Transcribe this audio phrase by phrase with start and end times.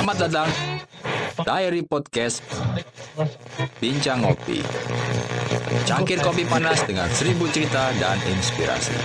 [0.00, 0.48] Selamat datang.
[1.44, 2.40] Diary Podcast
[3.84, 4.64] Bincang Ngopi.
[5.84, 8.96] Cangkir kopi panas dengan seribu cerita dan inspirasi.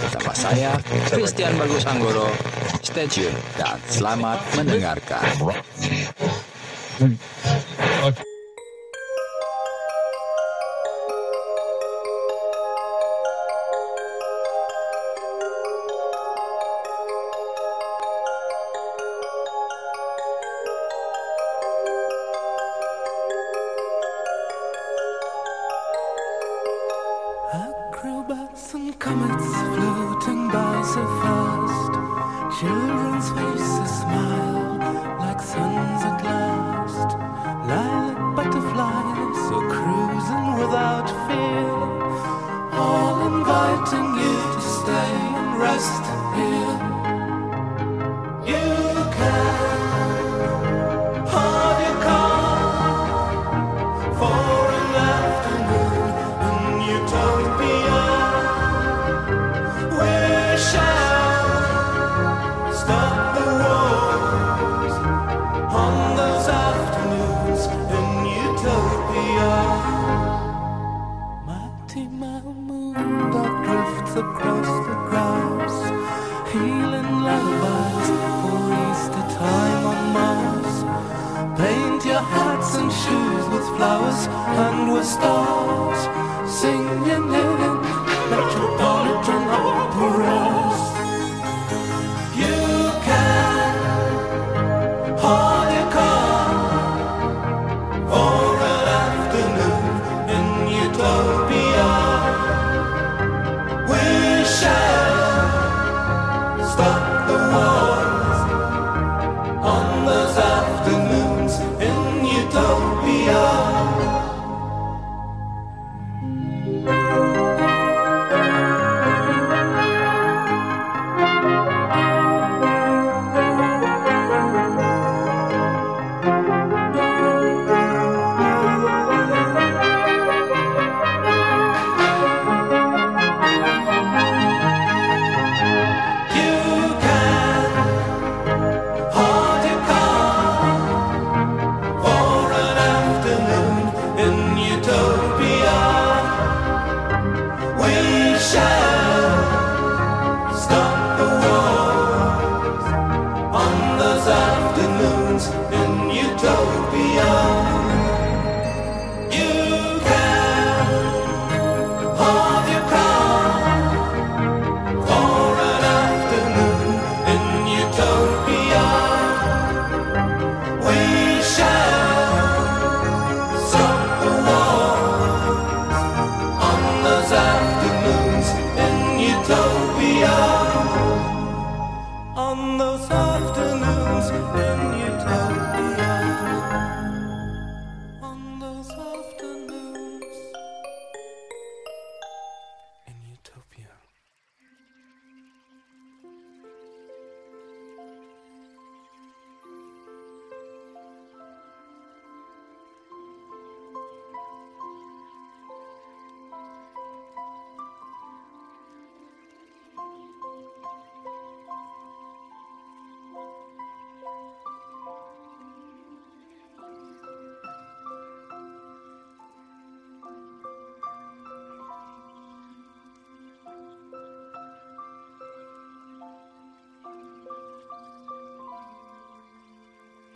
[0.00, 0.72] Bersama saya,
[1.12, 2.32] Christian Bagus Anggoro.
[2.80, 5.36] Stay tune dan selamat mendengarkan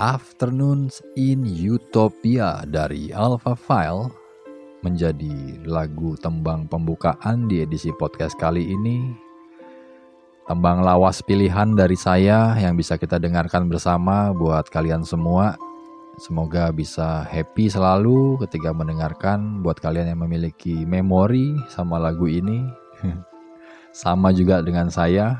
[0.02, 4.10] Afternoons in Utopia dari Alpha File
[4.82, 9.14] menjadi lagu tembang pembukaan di edisi podcast kali ini.
[10.50, 15.54] Tembang lawas pilihan dari saya yang bisa kita dengarkan bersama buat kalian semua.
[16.18, 22.66] Semoga bisa happy selalu ketika mendengarkan buat kalian yang memiliki memori sama lagu ini.
[24.02, 25.38] sama juga dengan saya,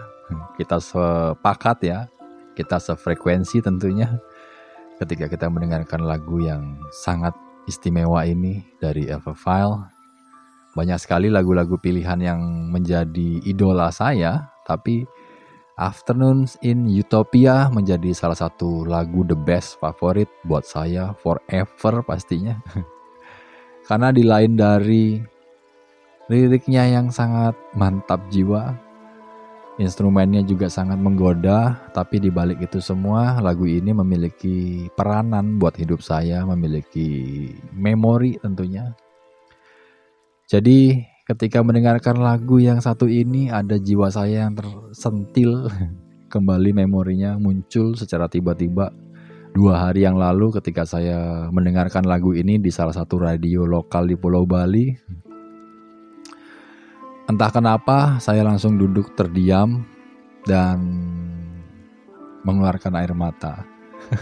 [0.55, 2.06] kita sepakat ya,
[2.55, 4.23] kita sefrekuensi tentunya
[5.02, 7.34] ketika kita mendengarkan lagu yang sangat
[7.66, 9.90] istimewa ini dari Alpha File.
[10.72, 12.40] Banyak sekali lagu-lagu pilihan yang
[12.72, 15.04] menjadi idola saya, tapi
[15.76, 22.56] Afternoons in Utopia menjadi salah satu lagu the best favorit buat saya forever pastinya.
[23.88, 25.20] Karena di lain dari
[26.31, 28.72] liriknya yang sangat mantap jiwa,
[29.80, 36.04] Instrumennya juga sangat menggoda, tapi di balik itu semua lagu ini memiliki peranan buat hidup
[36.04, 38.92] saya, memiliki memori tentunya.
[40.44, 45.72] Jadi ketika mendengarkan lagu yang satu ini ada jiwa saya yang tersentil
[46.32, 48.92] kembali memorinya muncul secara tiba-tiba
[49.56, 54.16] dua hari yang lalu ketika saya mendengarkan lagu ini di salah satu radio lokal di
[54.20, 54.92] Pulau Bali
[57.32, 59.88] Entah kenapa saya langsung duduk terdiam
[60.44, 60.84] dan
[62.44, 63.64] mengeluarkan air mata.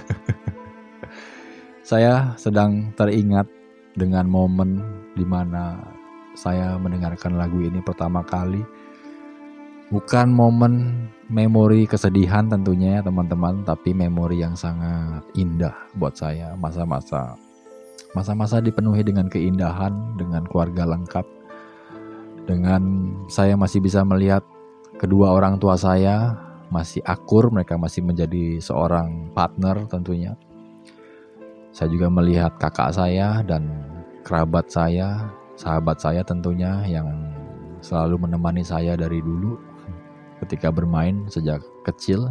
[1.90, 3.50] saya sedang teringat
[3.98, 4.78] dengan momen
[5.18, 5.82] di mana
[6.38, 8.62] saya mendengarkan lagu ini pertama kali.
[9.90, 16.54] Bukan momen memori kesedihan tentunya ya teman-teman, tapi memori yang sangat indah buat saya.
[16.54, 17.34] Masa-masa
[18.14, 21.39] masa-masa dipenuhi dengan keindahan, dengan keluarga lengkap,
[22.50, 22.82] dengan
[23.30, 24.42] saya masih bisa melihat
[24.98, 26.34] kedua orang tua saya
[26.70, 30.34] masih akur, mereka masih menjadi seorang partner tentunya.
[31.70, 33.70] Saya juga melihat kakak saya dan
[34.26, 37.06] kerabat saya, sahabat saya tentunya yang
[37.78, 39.58] selalu menemani saya dari dulu
[40.42, 42.26] ketika bermain sejak kecil.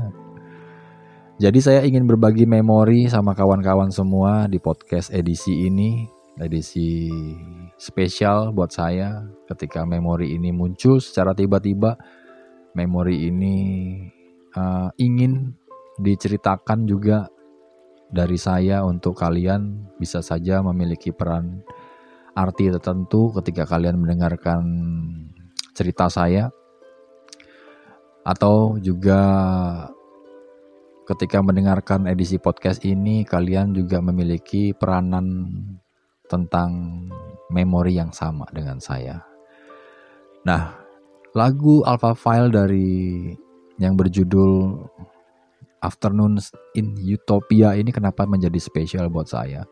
[1.39, 6.04] Jadi saya ingin berbagi memori sama kawan-kawan semua di podcast edisi ini,
[6.40, 7.12] edisi
[7.76, 11.96] spesial buat saya ketika memori ini muncul secara tiba-tiba.
[12.70, 13.56] Memori ini
[14.56, 15.52] uh, ingin
[16.00, 17.28] diceritakan juga
[18.10, 21.62] dari saya untuk kalian bisa saja memiliki peran
[22.34, 24.64] arti tertentu ketika kalian mendengarkan
[25.76, 26.54] cerita saya
[28.24, 29.22] atau juga
[31.10, 35.26] ketika mendengarkan edisi podcast ini kalian juga memiliki peranan
[36.30, 36.70] tentang
[37.50, 39.26] memori yang sama dengan saya.
[40.46, 40.78] Nah,
[41.34, 42.90] lagu Alpha File dari
[43.81, 44.78] yang berjudul
[45.80, 49.66] Afternoons in Utopia ini kenapa menjadi spesial buat saya?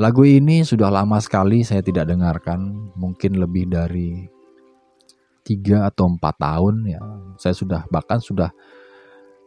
[0.00, 4.24] Lagu ini sudah lama sekali saya tidak dengarkan, mungkin lebih dari
[5.44, 7.00] tiga atau empat tahun ya.
[7.36, 8.48] Saya sudah bahkan sudah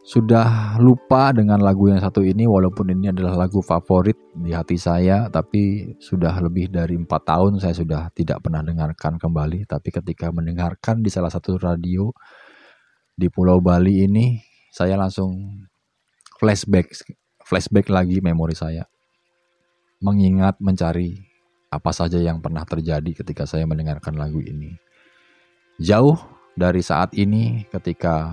[0.06, 5.26] sudah lupa dengan lagu yang satu ini walaupun ini adalah lagu favorit di hati saya
[5.26, 9.66] tapi sudah lebih dari empat tahun saya sudah tidak pernah dengarkan kembali.
[9.66, 12.14] Tapi ketika mendengarkan di salah satu radio
[13.18, 14.38] di Pulau Bali ini
[14.70, 15.66] saya langsung
[16.38, 16.86] flashback
[17.42, 18.86] flashback lagi memori saya.
[19.98, 21.18] Mengingat mencari
[21.66, 24.70] apa saja yang pernah terjadi ketika saya mendengarkan lagu ini.
[25.82, 26.14] Jauh
[26.54, 28.30] dari saat ini ketika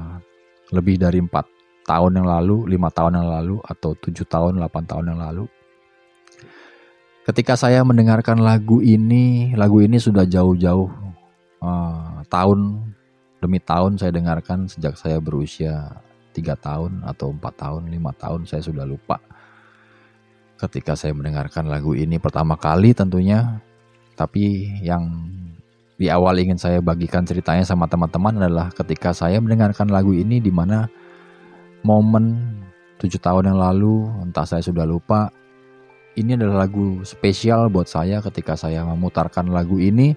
[0.70, 5.06] lebih dari empat tahun yang lalu, lima tahun yang lalu, atau tujuh tahun, 8 tahun
[5.14, 5.46] yang lalu.
[7.24, 10.92] Ketika saya mendengarkan lagu ini, lagu ini sudah jauh-jauh
[11.64, 12.84] uh, tahun
[13.40, 16.04] demi tahun saya dengarkan sejak saya berusia
[16.36, 19.24] tiga tahun atau empat tahun, lima tahun saya sudah lupa.
[20.60, 23.60] Ketika saya mendengarkan lagu ini pertama kali tentunya,
[24.20, 25.08] tapi yang
[25.96, 30.52] di awal ingin saya bagikan ceritanya sama teman-teman adalah ketika saya mendengarkan lagu ini di
[30.52, 30.90] mana
[31.84, 32.56] momen
[32.98, 35.30] tujuh tahun yang lalu, entah saya sudah lupa.
[36.16, 40.16] Ini adalah lagu spesial buat saya ketika saya memutarkan lagu ini.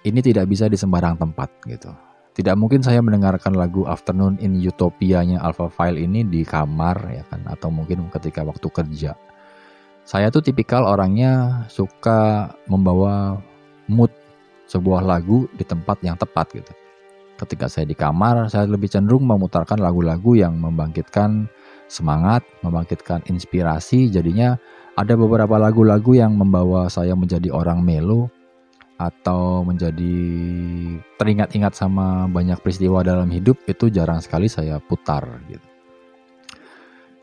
[0.00, 1.92] Ini tidak bisa di sembarang tempat gitu.
[2.32, 7.44] Tidak mungkin saya mendengarkan lagu Afternoon in Utopia-nya Alpha File ini di kamar ya kan
[7.44, 9.12] atau mungkin ketika waktu kerja.
[10.08, 13.36] Saya tuh tipikal orangnya suka membawa
[13.90, 14.08] mood
[14.70, 16.72] sebuah lagu di tempat yang tepat gitu
[17.40, 21.48] ketika saya di kamar, saya lebih cenderung memutarkan lagu-lagu yang membangkitkan
[21.88, 24.12] semangat, membangkitkan inspirasi.
[24.12, 24.60] Jadinya
[24.94, 28.28] ada beberapa lagu-lagu yang membawa saya menjadi orang melo
[29.00, 30.16] atau menjadi
[31.16, 35.64] teringat-ingat sama banyak peristiwa dalam hidup itu jarang sekali saya putar gitu.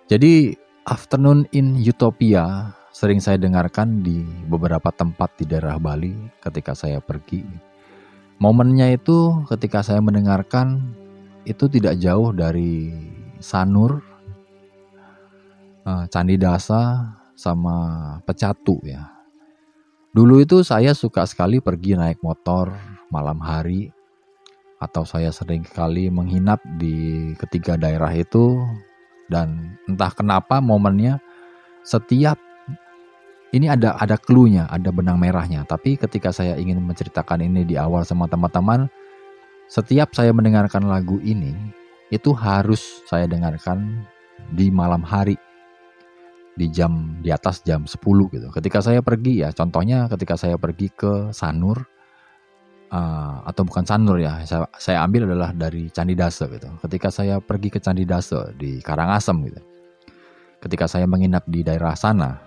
[0.09, 0.57] Jadi
[0.87, 7.66] Afternoon in Utopia sering saya dengarkan di beberapa tempat di daerah Bali ketika saya pergi
[8.37, 10.93] Momennya itu ketika saya mendengarkan
[11.47, 12.93] itu tidak jauh dari
[13.41, 14.01] Sanur,
[15.85, 17.77] eh, Candi Dasa, sama
[18.25, 19.13] Pecatu ya.
[20.13, 22.73] Dulu itu saya suka sekali pergi naik motor
[23.13, 23.93] malam hari
[24.81, 28.57] atau saya sering sekali menginap di ketiga daerah itu
[29.29, 31.21] dan entah kenapa momennya
[31.85, 32.41] setiap
[33.55, 35.63] ini ada ada clue-nya, ada benang merahnya.
[35.63, 38.91] Tapi ketika saya ingin menceritakan ini di awal sama teman-teman,
[39.71, 41.55] setiap saya mendengarkan lagu ini,
[42.11, 44.03] itu harus saya dengarkan
[44.51, 45.35] di malam hari
[46.57, 48.01] di jam di atas jam 10
[48.33, 48.47] gitu.
[48.49, 51.85] Ketika saya pergi ya, contohnya ketika saya pergi ke Sanur
[52.89, 56.67] uh, atau bukan Sanur ya, saya, saya ambil adalah dari Candi Dase gitu.
[56.81, 59.61] Ketika saya pergi ke Candi Dase di Karangasem gitu.
[60.57, 62.46] Ketika saya menginap di daerah sana.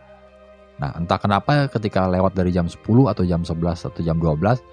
[0.81, 2.81] Nah, entah kenapa ketika lewat dari jam 10
[3.13, 4.65] atau jam 11 atau jam 12,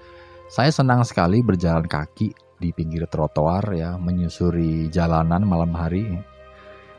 [0.48, 6.16] saya senang sekali berjalan kaki di pinggir trotoar ya, menyusuri jalanan malam hari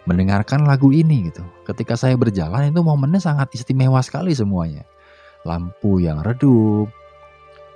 [0.06, 1.46] mendengarkan lagu ini gitu.
[1.66, 4.82] Ketika saya berjalan itu momennya sangat istimewa sekali semuanya.
[5.46, 6.90] Lampu yang redup,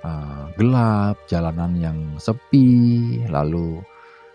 [0.02, 3.78] uh, gelap, jalanan yang sepi, lalu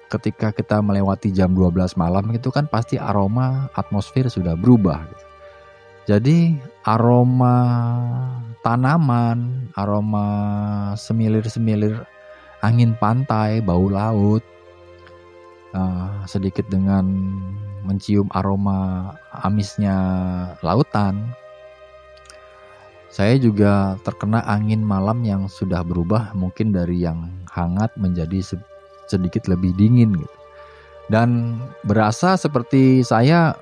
[0.10, 5.29] ketika kita melewati jam 12 malam itu kan pasti aroma atmosfer sudah berubah gitu.
[6.10, 6.58] Jadi
[6.90, 7.54] aroma
[8.66, 10.26] tanaman, aroma
[10.98, 12.02] semilir-semilir
[12.66, 14.42] angin pantai, bau laut,
[15.78, 17.06] uh, sedikit dengan
[17.86, 19.14] mencium aroma
[19.46, 19.94] amisnya
[20.66, 21.30] lautan.
[23.14, 28.58] Saya juga terkena angin malam yang sudah berubah mungkin dari yang hangat menjadi
[29.06, 30.38] sedikit lebih dingin gitu.
[31.14, 33.54] Dan berasa seperti saya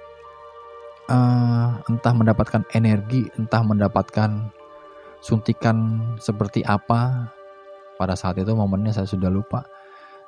[1.09, 4.51] uh, entah mendapatkan energi, entah mendapatkan
[5.19, 7.31] suntikan seperti apa
[7.97, 9.65] pada saat itu momennya saya sudah lupa.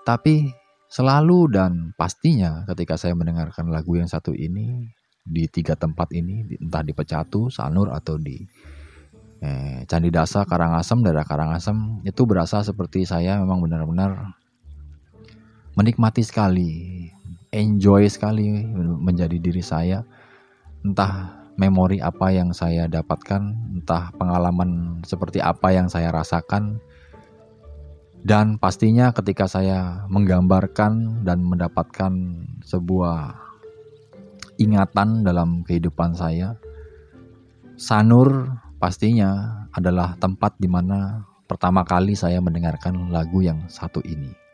[0.04, 0.50] Tapi
[0.90, 4.90] selalu dan pastinya ketika saya mendengarkan lagu yang satu ini
[5.22, 8.42] di tiga tempat ini, entah di Pecatu, Sanur atau di
[9.46, 14.34] eh, Candi Dasa, Karangasem, daerah Karangasem, itu berasa seperti saya memang benar-benar
[15.78, 17.06] menikmati sekali,
[17.54, 18.50] enjoy sekali
[19.00, 20.02] menjadi diri saya.
[20.84, 23.42] Entah memori apa yang saya dapatkan,
[23.80, 26.80] entah pengalaman seperti apa yang saya rasakan,
[28.24, 32.12] dan pastinya ketika saya menggambarkan dan mendapatkan
[32.68, 33.36] sebuah
[34.60, 36.60] ingatan dalam kehidupan saya,
[37.80, 44.49] Sanur pastinya adalah tempat di mana pertama kali saya mendengarkan lagu yang satu ini.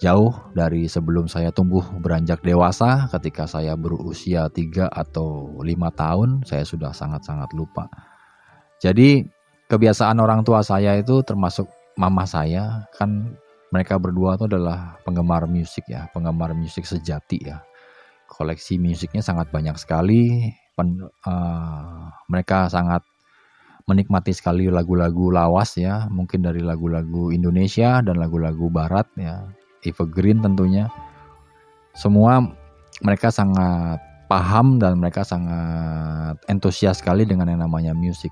[0.00, 6.64] Jauh dari sebelum saya tumbuh beranjak dewasa, ketika saya berusia 3 atau 5 tahun, saya
[6.64, 7.84] sudah sangat-sangat lupa.
[8.80, 9.28] Jadi
[9.68, 11.68] kebiasaan orang tua saya itu termasuk
[12.00, 13.36] mama saya kan
[13.68, 17.60] mereka berdua itu adalah penggemar musik ya, penggemar musik sejati ya.
[18.24, 20.48] Koleksi musiknya sangat banyak sekali.
[20.72, 20.96] Pen,
[21.28, 23.04] uh, mereka sangat
[23.84, 29.50] menikmati sekali lagu-lagu lawas ya, mungkin dari lagu-lagu Indonesia dan lagu-lagu Barat ya,
[29.84, 30.88] evergreen tentunya.
[31.96, 32.40] Semua
[33.02, 33.98] mereka sangat
[34.30, 38.30] paham dan mereka sangat antusias sekali dengan yang namanya musik.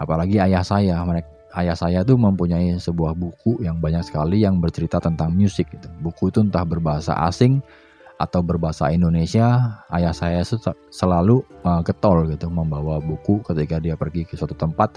[0.00, 5.00] Apalagi ayah saya, mereka ayah saya tuh mempunyai sebuah buku yang banyak sekali yang bercerita
[5.00, 5.88] tentang musik gitu.
[6.00, 7.60] Buku itu entah berbahasa asing
[8.16, 9.80] atau berbahasa Indonesia.
[9.92, 10.40] Ayah saya
[10.92, 14.96] selalu uh, getol gitu membawa buku ketika dia pergi ke suatu tempat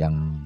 [0.00, 0.44] yang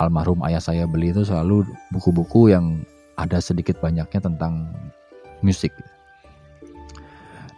[0.00, 2.80] almarhum ayah saya beli itu selalu buku-buku yang
[3.20, 4.72] ada sedikit banyaknya tentang
[5.44, 5.76] musik.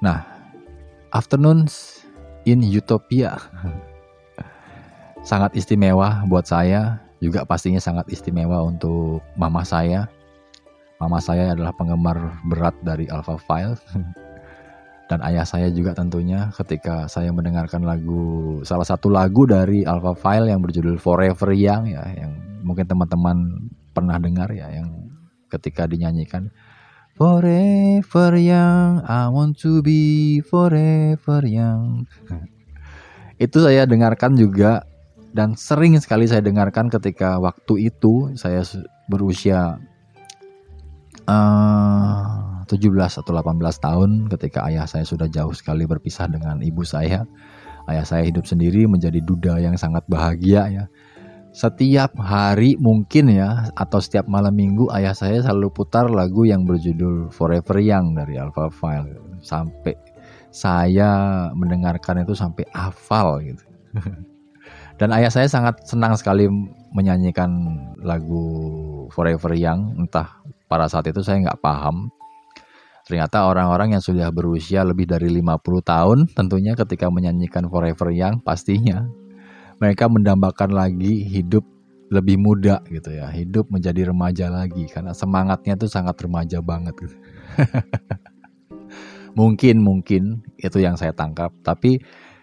[0.03, 0.27] Nah,
[1.15, 2.03] Afternoons
[2.43, 3.39] in Utopia
[5.23, 10.11] sangat istimewa buat saya juga pastinya sangat istimewa untuk mama saya.
[10.99, 12.19] Mama saya adalah penggemar
[12.51, 13.79] berat dari Alpha File.
[15.11, 20.51] Dan ayah saya juga tentunya ketika saya mendengarkan lagu salah satu lagu dari Alpha File
[20.51, 22.33] yang berjudul Forever Young ya yang
[22.65, 24.89] mungkin teman-teman pernah dengar ya yang
[25.53, 26.49] ketika dinyanyikan
[27.13, 32.09] Forever Young I want to be forever young.
[33.45, 34.89] Itu saya dengarkan juga
[35.33, 38.61] dan sering sekali saya dengarkan ketika waktu itu saya
[39.09, 39.81] berusia
[41.25, 47.25] uh, 17 atau 18 tahun ketika ayah saya sudah jauh sekali berpisah dengan ibu saya.
[47.89, 50.85] Ayah saya hidup sendiri menjadi duda yang sangat bahagia ya.
[51.53, 57.29] Setiap hari mungkin ya atau setiap malam minggu ayah saya selalu putar lagu yang berjudul
[57.29, 59.93] Forever Young dari Alpha File sampai
[60.49, 63.65] saya mendengarkan itu sampai hafal gitu.
[65.01, 66.49] Dan ayah saya sangat senang sekali
[66.97, 67.53] menyanyikan
[68.01, 68.45] lagu
[69.13, 70.01] Forever Young.
[70.01, 70.41] Entah
[70.73, 72.09] pada saat itu saya nggak paham.
[73.05, 79.05] Ternyata orang-orang yang sudah berusia lebih dari 50 tahun tentunya ketika menyanyikan Forever Young pastinya
[79.83, 81.67] mereka mendambakan lagi hidup
[82.15, 83.27] lebih muda gitu ya.
[83.35, 87.17] Hidup menjadi remaja lagi karena semangatnya tuh sangat remaja banget gitu.
[89.39, 91.99] mungkin mungkin itu yang saya tangkap tapi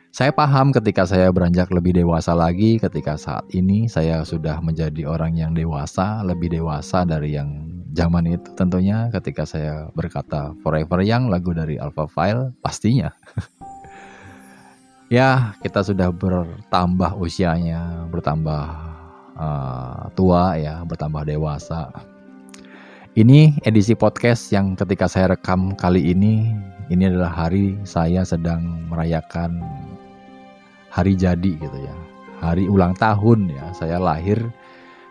[0.10, 5.38] saya paham ketika saya beranjak lebih dewasa lagi, ketika saat ini saya sudah menjadi orang
[5.38, 11.53] yang dewasa, lebih dewasa dari yang zaman itu tentunya ketika saya berkata Forever Young lagu
[11.53, 13.13] dari Alpha File pastinya.
[15.10, 18.66] ya, kita sudah bertambah usianya, bertambah
[19.36, 21.89] eh, tua ya, bertambah dewasa.
[23.18, 26.54] Ini edisi podcast yang ketika saya rekam kali ini,
[26.94, 29.60] ini adalah hari saya sedang merayakan
[30.94, 31.96] hari jadi gitu ya.
[32.39, 33.66] Hari ulang tahun ya.
[33.75, 34.39] Saya lahir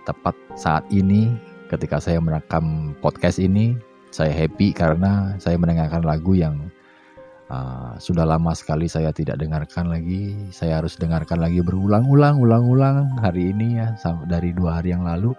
[0.09, 1.37] tepat saat ini
[1.69, 3.77] ketika saya merekam podcast ini.
[4.09, 6.73] Saya happy karena saya mendengarkan lagu yang
[7.51, 10.37] uh, sudah lama sekali saya tidak dengarkan lagi.
[10.53, 13.97] Saya harus dengarkan lagi berulang-ulang, ulang-ulang hari ini ya,
[14.29, 15.33] dari dua hari yang lalu.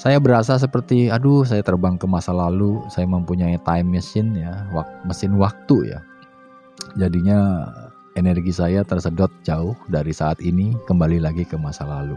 [0.00, 2.80] Saya berasa seperti, aduh, saya terbang ke masa lalu.
[2.88, 6.00] Saya mempunyai time machine ya, wak- mesin waktu ya.
[6.96, 7.68] Jadinya
[8.16, 12.16] energi saya tersedot jauh dari saat ini kembali lagi ke masa lalu.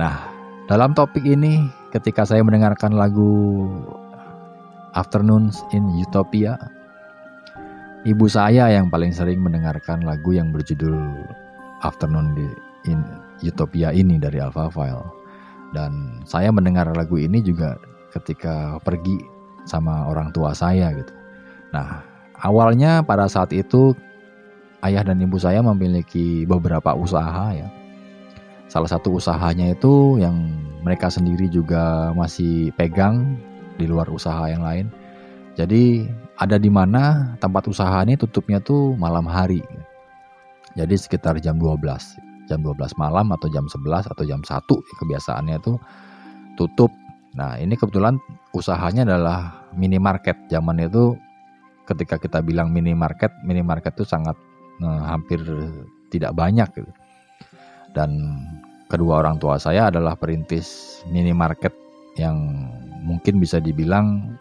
[0.00, 0.24] Nah,
[0.72, 3.68] dalam topik ini, ketika saya mendengarkan lagu
[4.96, 6.56] Afternoons in Utopia,
[8.08, 10.96] ibu saya yang paling sering mendengarkan lagu yang berjudul
[11.84, 12.46] Afternoon di
[12.88, 13.00] in
[13.44, 15.04] Utopia ini dari Alpha File.
[15.70, 17.78] Dan saya mendengar lagu ini juga
[18.10, 19.20] ketika pergi
[19.68, 21.12] sama orang tua saya gitu.
[21.70, 22.02] Nah,
[22.42, 23.94] awalnya pada saat itu
[24.82, 27.68] ayah dan ibu saya memiliki beberapa usaha ya.
[28.70, 30.36] Salah satu usahanya itu yang
[30.86, 33.36] mereka sendiri juga masih pegang
[33.76, 34.86] di luar usaha yang lain.
[35.60, 36.08] Jadi
[36.40, 39.60] ada di mana tempat usaha ini tutupnya tuh malam hari.
[40.72, 41.76] Jadi sekitar jam 12,
[42.48, 44.56] jam 12 malam atau jam 11 atau jam 1
[44.96, 45.76] kebiasaannya tuh
[46.56, 46.88] tutup.
[47.36, 48.16] Nah, ini kebetulan
[48.56, 50.48] usahanya adalah minimarket.
[50.48, 51.12] Zaman itu
[51.84, 54.40] ketika kita bilang minimarket, minimarket itu sangat
[54.80, 55.44] eh, hampir
[56.08, 56.88] tidak banyak gitu.
[57.92, 58.16] Dan
[58.88, 61.76] kedua orang tua saya adalah perintis minimarket
[62.16, 62.64] yang
[63.04, 64.40] mungkin bisa dibilang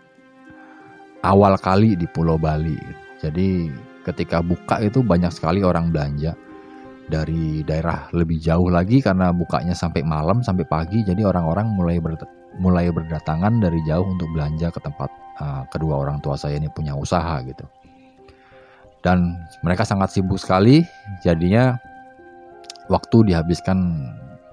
[1.23, 2.77] awal kali di Pulau Bali.
[3.19, 3.67] Jadi
[4.07, 6.33] ketika buka itu banyak sekali orang belanja
[7.09, 11.03] dari daerah lebih jauh lagi karena bukanya sampai malam sampai pagi.
[11.03, 15.09] Jadi orang-orang mulai ber- mulai berdatangan dari jauh untuk belanja ke tempat
[15.41, 17.65] uh, kedua orang tua saya ini punya usaha gitu.
[18.99, 20.83] Dan mereka sangat sibuk sekali,
[21.23, 21.79] jadinya
[22.91, 23.79] waktu dihabiskan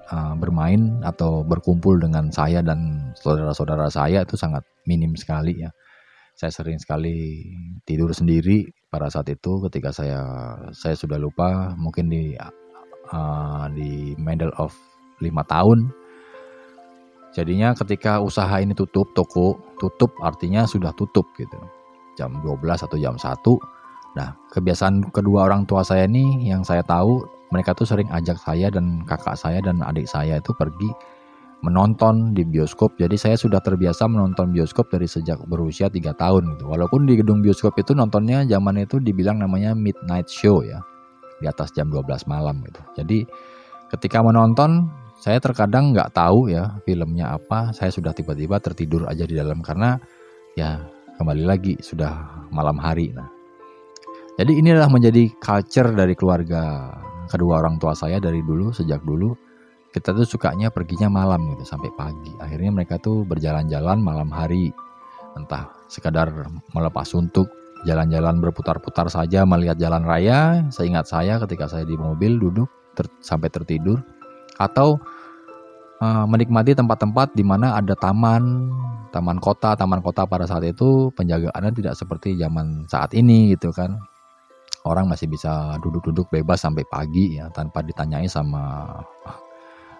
[0.07, 5.71] uh, bermain atau berkumpul dengan saya dan saudara-saudara saya itu sangat minim sekali ya.
[6.37, 7.49] Saya sering sekali
[7.89, 10.21] tidur sendiri pada saat itu ketika saya
[10.77, 14.77] saya sudah lupa mungkin di uh, di middle of
[15.25, 15.89] lima tahun.
[17.33, 21.57] Jadinya ketika usaha ini tutup toko tutup artinya sudah tutup gitu.
[22.21, 23.33] Jam 12 atau jam 1.
[24.17, 28.69] Nah, kebiasaan kedua orang tua saya ini yang saya tahu mereka tuh sering ajak saya
[28.69, 30.93] dan kakak saya dan adik saya itu pergi
[31.67, 32.95] menonton di bioskop.
[32.95, 36.71] Jadi saya sudah terbiasa menonton bioskop dari sejak berusia 3 tahun gitu.
[36.71, 40.79] Walaupun di gedung bioskop itu nontonnya zaman itu dibilang namanya midnight show ya.
[41.43, 42.81] Di atas jam 12 malam gitu.
[42.95, 43.19] Jadi
[43.91, 44.87] ketika menonton
[45.19, 47.75] saya terkadang nggak tahu ya filmnya apa.
[47.75, 49.99] Saya sudah tiba-tiba tertidur aja di dalam karena
[50.55, 50.87] ya
[51.19, 53.11] kembali lagi sudah malam hari.
[53.11, 53.27] Nah,
[54.37, 56.93] jadi inilah menjadi culture dari keluarga
[57.27, 59.46] kedua orang tua saya dari dulu sejak dulu
[59.97, 62.37] kita tuh sukanya perginya malam gitu sampai pagi.
[62.37, 64.69] Akhirnya mereka tuh berjalan-jalan malam hari.
[65.33, 66.29] Entah sekadar
[66.77, 67.49] melepas suntuk,
[67.89, 70.61] jalan-jalan berputar-putar saja melihat jalan raya.
[70.69, 74.05] Seingat saya ketika saya di mobil duduk ter- sampai tertidur
[74.61, 75.01] atau
[76.05, 78.69] eh, menikmati tempat-tempat di mana ada taman,
[79.17, 83.97] taman kota, taman kota pada saat itu penjagaannya tidak seperti zaman saat ini gitu kan
[84.87, 88.87] orang masih bisa duduk-duduk bebas sampai pagi ya tanpa ditanyai sama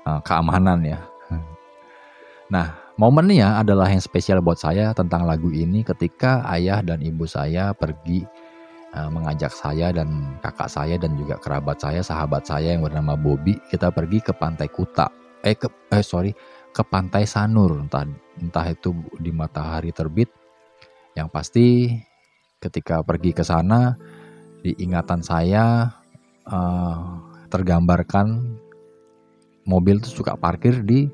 [0.07, 1.01] uh, keamanan ya.
[2.47, 7.75] Nah, momennya adalah yang spesial buat saya tentang lagu ini ketika ayah dan ibu saya
[7.75, 8.23] pergi
[8.95, 13.59] uh, mengajak saya dan kakak saya dan juga kerabat saya, sahabat saya yang bernama Bobby,
[13.67, 15.11] kita pergi ke Pantai Kuta.
[15.43, 16.31] Eh ke eh sorry,
[16.71, 18.07] ke Pantai Sanur, entah
[18.39, 20.31] entah itu di matahari terbit.
[21.19, 21.67] Yang pasti
[22.63, 23.97] ketika pergi ke sana
[24.63, 25.89] di ingatan saya
[26.47, 26.99] eh,
[27.51, 28.59] tergambarkan
[29.67, 31.11] mobil tuh suka parkir di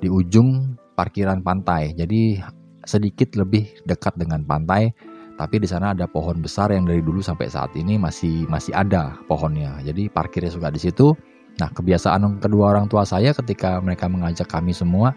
[0.00, 1.94] di ujung parkiran pantai.
[1.94, 2.40] Jadi
[2.84, 4.92] sedikit lebih dekat dengan pantai,
[5.40, 9.16] tapi di sana ada pohon besar yang dari dulu sampai saat ini masih masih ada
[9.30, 9.80] pohonnya.
[9.84, 11.16] Jadi parkirnya suka di situ.
[11.54, 15.14] Nah, kebiasaan kedua orang tua saya ketika mereka mengajak kami semua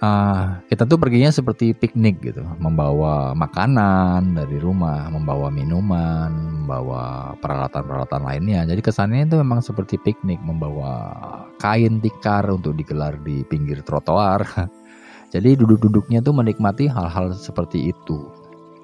[0.00, 6.32] ah, kita tuh perginya seperti piknik gitu, membawa makanan dari rumah, membawa minuman,
[6.64, 8.64] membawa peralatan-peralatan lainnya.
[8.64, 11.12] Jadi kesannya itu memang seperti piknik, membawa
[11.60, 14.44] kain tikar untuk digelar di pinggir trotoar.
[15.34, 18.18] Jadi duduk-duduknya tuh menikmati hal-hal seperti itu.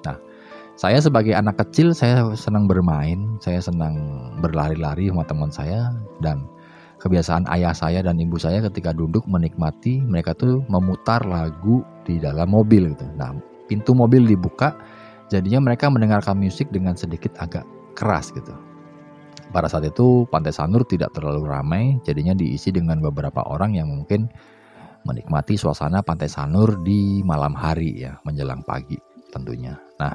[0.07, 0.15] Nah,
[0.79, 3.99] saya sebagai anak kecil saya senang bermain, saya senang
[4.39, 5.91] berlari-lari sama teman saya
[6.23, 6.47] dan
[7.07, 12.51] kebiasaan ayah saya dan ibu saya ketika duduk menikmati mereka tuh memutar lagu di dalam
[12.51, 13.07] mobil gitu.
[13.15, 13.31] Nah,
[13.71, 14.75] pintu mobil dibuka
[15.31, 17.63] jadinya mereka mendengarkan musik dengan sedikit agak
[17.95, 18.51] keras gitu.
[19.47, 24.27] Pada saat itu Pantai Sanur tidak terlalu ramai, jadinya diisi dengan beberapa orang yang mungkin
[25.07, 28.99] menikmati suasana Pantai Sanur di malam hari ya, menjelang pagi
[29.31, 29.79] tentunya.
[30.03, 30.11] Nah,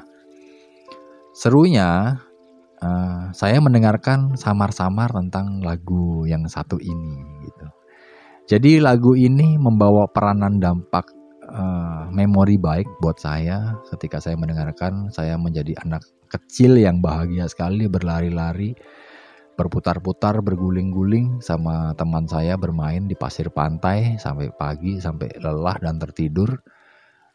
[1.33, 2.21] serunya
[2.83, 7.67] eh, saya mendengarkan samar-samar tentang lagu yang satu ini gitu.
[8.43, 11.07] Jadi lagu ini membawa peranan dampak
[11.47, 17.87] eh, memori baik buat saya ketika saya mendengarkan saya menjadi anak kecil yang bahagia sekali
[17.87, 18.75] berlari-lari
[19.53, 26.57] berputar-putar berguling-guling sama teman saya bermain di pasir pantai sampai pagi sampai lelah dan tertidur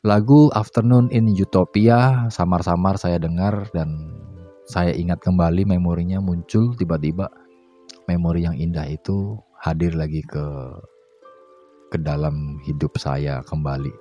[0.03, 4.19] lagu Afternoon in Utopia samar-samar saya dengar dan
[4.69, 7.33] saya ingat kembali memorinya muncul tiba-tiba
[8.05, 10.45] memori yang indah itu hadir lagi ke
[11.89, 13.93] ke dalam hidup saya kembali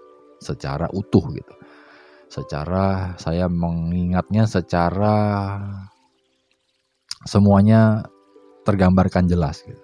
[0.44, 1.56] secara utuh gitu.
[2.28, 5.16] Secara saya mengingatnya secara
[7.24, 8.04] semuanya
[8.68, 9.80] tergambarkan jelas gitu.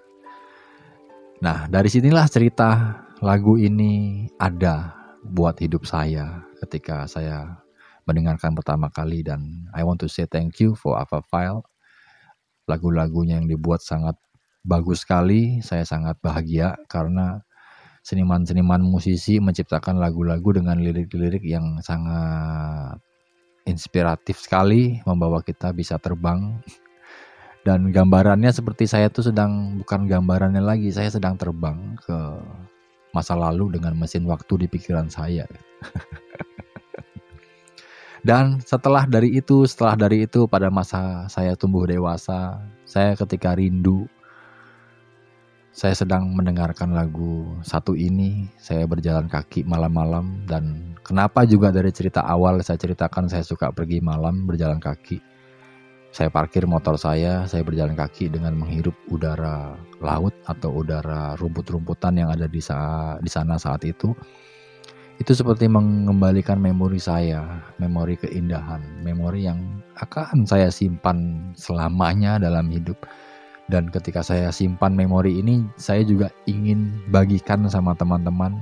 [1.40, 4.92] Nah, dari sinilah cerita lagu ini ada
[5.24, 7.63] buat hidup saya ketika saya
[8.04, 11.64] mendengarkan pertama kali dan I want to say thank you for Ava File.
[12.64, 14.16] Lagu-lagunya yang dibuat sangat
[14.64, 15.60] bagus sekali.
[15.60, 17.44] Saya sangat bahagia karena
[18.04, 23.00] seniman-seniman musisi menciptakan lagu-lagu dengan lirik-lirik yang sangat
[23.64, 26.60] inspiratif sekali, membawa kita bisa terbang.
[27.64, 32.16] Dan gambarannya seperti saya tuh sedang bukan gambarannya lagi, saya sedang terbang ke
[33.16, 35.48] masa lalu dengan mesin waktu di pikiran saya.
[38.24, 42.56] Dan setelah dari itu, setelah dari itu pada masa saya tumbuh dewasa,
[42.88, 44.08] saya ketika rindu
[45.74, 52.22] saya sedang mendengarkan lagu satu ini, saya berjalan kaki malam-malam dan kenapa juga dari cerita
[52.22, 55.18] awal saya ceritakan saya suka pergi malam berjalan kaki.
[56.14, 62.30] Saya parkir motor saya, saya berjalan kaki dengan menghirup udara laut atau udara rumput-rumputan yang
[62.30, 64.14] ada di sa di sana saat itu.
[65.22, 69.62] Itu seperti mengembalikan memori saya, memori keindahan, memori yang
[70.02, 72.98] akan saya simpan selamanya dalam hidup.
[73.70, 78.60] Dan ketika saya simpan memori ini saya juga ingin bagikan sama teman-teman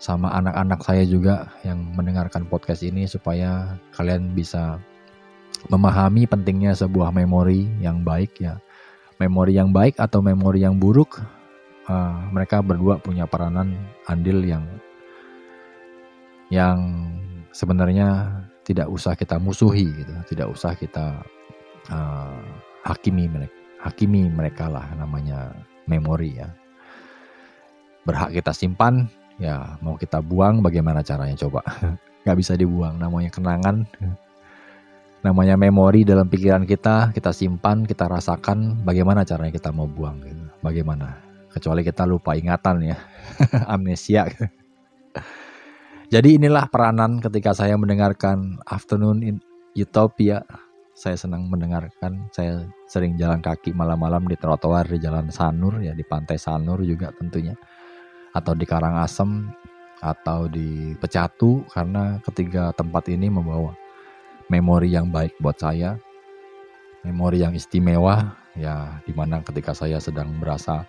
[0.00, 4.76] sama anak-anak saya juga yang mendengarkan podcast ini supaya kalian bisa
[5.72, 8.60] memahami pentingnya sebuah memori yang baik ya.
[9.22, 11.22] Memori yang baik atau memori yang buruk
[11.88, 13.72] uh, mereka berdua punya peranan
[14.10, 14.66] andil yang
[16.54, 17.10] yang
[17.50, 18.30] sebenarnya
[18.62, 21.18] tidak usah kita musuhi gitu tidak usah kita
[21.90, 22.38] uh,
[22.86, 25.52] hakimi mereka hakimi mereka lah namanya
[25.84, 26.48] memori ya.
[28.08, 31.60] Berhak kita simpan, ya mau kita buang bagaimana caranya coba.
[32.24, 33.84] Gak bisa dibuang, namanya kenangan.
[35.24, 40.44] Namanya memori dalam pikiran kita, kita simpan, kita rasakan bagaimana caranya kita mau buang gitu.
[40.64, 41.20] Bagaimana?
[41.52, 42.96] Kecuali kita lupa ingatan ya.
[43.72, 44.28] Amnesia.
[46.14, 49.36] Jadi inilah peranan ketika saya mendengarkan Afternoon in
[49.74, 50.46] Utopia
[50.94, 52.30] saya senang mendengarkan.
[52.30, 57.10] Saya sering jalan kaki malam-malam di trotoar di Jalan Sanur ya di Pantai Sanur juga
[57.18, 57.58] tentunya
[58.30, 59.50] atau di Karangasem
[59.98, 63.74] atau di Pecatu karena ketiga tempat ini membawa
[64.46, 65.98] memori yang baik buat saya.
[67.02, 70.86] Memori yang istimewa ya di mana ketika saya sedang merasa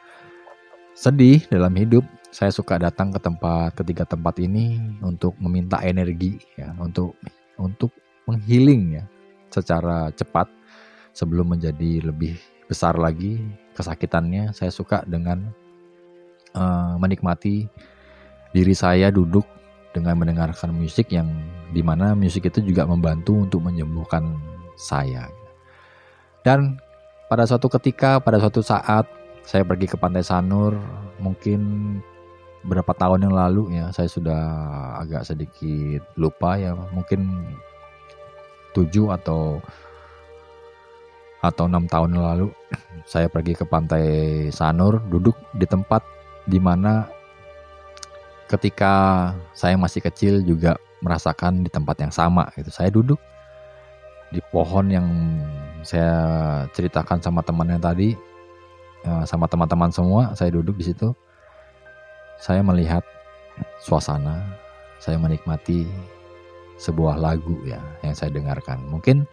[0.94, 2.06] sedih dalam hidup
[2.36, 7.16] saya suka datang ke tempat ketiga tempat ini untuk meminta energi ya untuk
[7.56, 7.96] untuk
[8.28, 9.08] menghealing ya
[9.48, 10.52] secara cepat
[11.16, 12.36] sebelum menjadi lebih
[12.68, 13.40] besar lagi
[13.72, 14.52] kesakitannya.
[14.52, 15.48] Saya suka dengan
[16.60, 17.72] uh, menikmati
[18.52, 19.48] diri saya duduk
[19.96, 21.32] dengan mendengarkan musik yang
[21.72, 24.36] di mana musik itu juga membantu untuk menyembuhkan
[24.76, 25.32] saya.
[26.44, 26.84] Dan
[27.32, 29.08] pada suatu ketika, pada suatu saat
[29.48, 30.76] saya pergi ke Pantai Sanur,
[31.24, 31.64] mungkin
[32.66, 34.42] berapa tahun yang lalu ya, saya sudah
[35.00, 37.50] agak sedikit lupa ya, mungkin
[38.74, 39.62] 7 atau
[41.46, 42.50] atau enam tahun lalu
[43.12, 44.06] saya pergi ke pantai
[44.50, 46.02] Sanur duduk di tempat
[46.50, 47.06] di mana
[48.50, 52.70] ketika saya masih kecil juga merasakan di tempat yang sama gitu.
[52.74, 53.22] Saya duduk
[54.34, 55.06] di pohon yang
[55.86, 56.12] saya
[56.74, 58.18] ceritakan sama teman yang tadi
[59.06, 61.14] eh, sama teman-teman semua saya duduk di situ
[62.40, 63.04] saya melihat
[63.80, 64.44] suasana
[65.00, 65.86] saya menikmati
[66.76, 68.84] sebuah lagu ya yang saya dengarkan.
[68.90, 69.24] Mungkin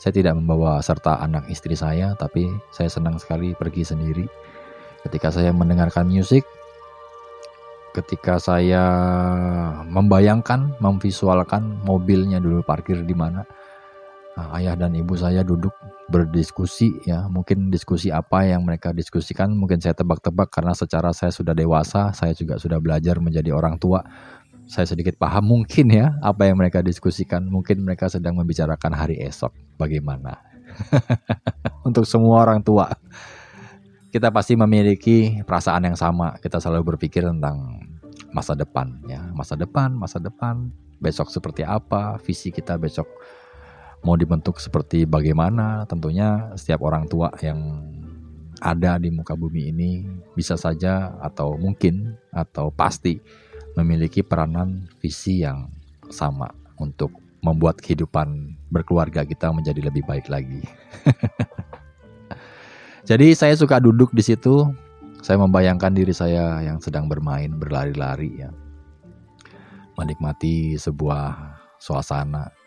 [0.00, 4.26] saya tidak membawa serta anak istri saya, tapi saya senang sekali pergi sendiri.
[5.00, 6.44] ketika saya mendengarkan musik,
[7.96, 8.84] ketika saya
[9.88, 13.48] membayangkan, memvisualkan mobilnya dulu parkir di mana,
[14.56, 15.72] ayah dan ibu saya duduk
[16.10, 21.54] berdiskusi ya, mungkin diskusi apa yang mereka diskusikan, mungkin saya tebak-tebak karena secara saya sudah
[21.54, 24.02] dewasa, saya juga sudah belajar menjadi orang tua.
[24.70, 29.50] Saya sedikit paham mungkin ya apa yang mereka diskusikan, mungkin mereka sedang membicarakan hari esok.
[29.78, 30.38] Bagaimana.
[31.88, 32.90] Untuk semua orang tua.
[34.10, 36.34] Kita pasti memiliki perasaan yang sama.
[36.42, 37.78] Kita selalu berpikir tentang
[38.34, 40.70] masa depan, ya, masa depan, masa depan,
[41.02, 43.08] besok seperti apa, visi kita besok
[44.04, 45.84] mau dibentuk seperti bagaimana.
[45.88, 47.60] Tentunya setiap orang tua yang
[48.60, 50.04] ada di muka bumi ini
[50.36, 53.16] bisa saja atau mungkin atau pasti
[53.74, 55.72] memiliki peranan visi yang
[56.12, 60.60] sama untuk membuat kehidupan berkeluarga kita menjadi lebih baik lagi.
[63.10, 64.68] Jadi saya suka duduk di situ,
[65.24, 68.52] saya membayangkan diri saya yang sedang bermain, berlari-lari ya.
[69.96, 72.59] Menikmati sebuah suasana.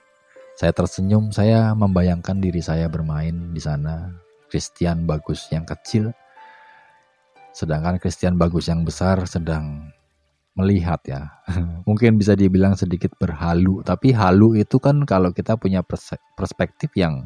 [0.54, 4.13] Saya tersenyum, saya membayangkan diri saya bermain di sana.
[4.54, 6.13] Christian bagus yang kecil,
[7.58, 9.89] sedangkan Christian bagus yang besar sedang
[10.54, 11.42] melihat ya.
[11.89, 15.82] Mungkin bisa dibilang sedikit berhalu, tapi halu itu kan kalau kita punya
[16.38, 17.26] perspektif yang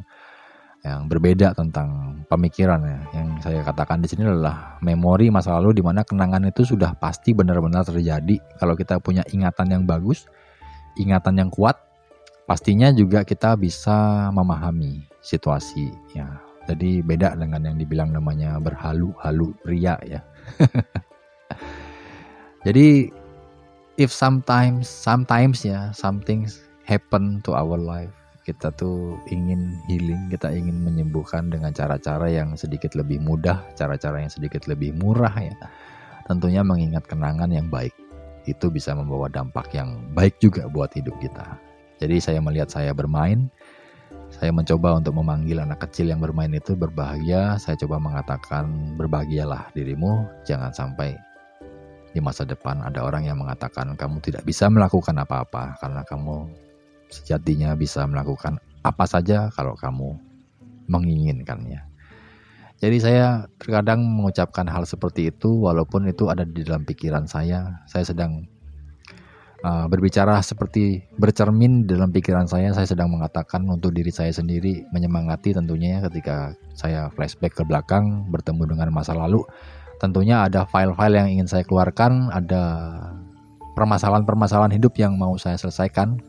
[0.86, 2.98] yang berbeda tentang pemikiran ya.
[3.20, 7.36] Yang saya katakan di sini adalah memori masa lalu di mana kenangan itu sudah pasti
[7.36, 8.40] benar-benar terjadi.
[8.56, 10.24] Kalau kita punya ingatan yang bagus,
[10.96, 11.76] ingatan yang kuat,
[12.48, 16.40] pastinya juga kita bisa memahami situasi ya.
[16.64, 20.24] Jadi beda dengan yang dibilang namanya berhalu-halu ria ya.
[22.66, 23.12] Jadi
[24.00, 26.48] if sometimes sometimes ya something
[26.88, 28.12] happen to our life
[28.48, 34.32] kita tuh ingin healing, kita ingin menyembuhkan dengan cara-cara yang sedikit lebih mudah, cara-cara yang
[34.32, 35.52] sedikit lebih murah ya.
[36.24, 37.92] Tentunya mengingat kenangan yang baik.
[38.48, 41.67] Itu bisa membawa dampak yang baik juga buat hidup kita.
[41.98, 43.50] Jadi saya melihat saya bermain,
[44.30, 47.58] saya mencoba untuk memanggil anak kecil yang bermain itu berbahagia.
[47.58, 51.18] Saya coba mengatakan berbahagialah dirimu, jangan sampai
[52.12, 56.48] di masa depan ada orang yang mengatakan kamu tidak bisa melakukan apa-apa karena kamu
[57.12, 60.16] sejatinya bisa melakukan apa saja kalau kamu
[60.88, 61.84] menginginkannya.
[62.78, 67.82] Jadi saya terkadang mengucapkan hal seperti itu walaupun itu ada di dalam pikiran saya.
[67.90, 68.46] Saya sedang
[69.64, 72.70] uh, berbicara seperti bercermin dalam pikiran saya.
[72.74, 78.26] Saya sedang mengatakan untuk diri saya sendiri menyemangati tentunya ya ketika saya flashback ke belakang
[78.28, 79.42] bertemu dengan masa lalu.
[79.98, 82.62] Tentunya ada file-file yang ingin saya keluarkan, ada
[83.74, 86.22] permasalahan-permasalahan hidup yang mau saya selesaikan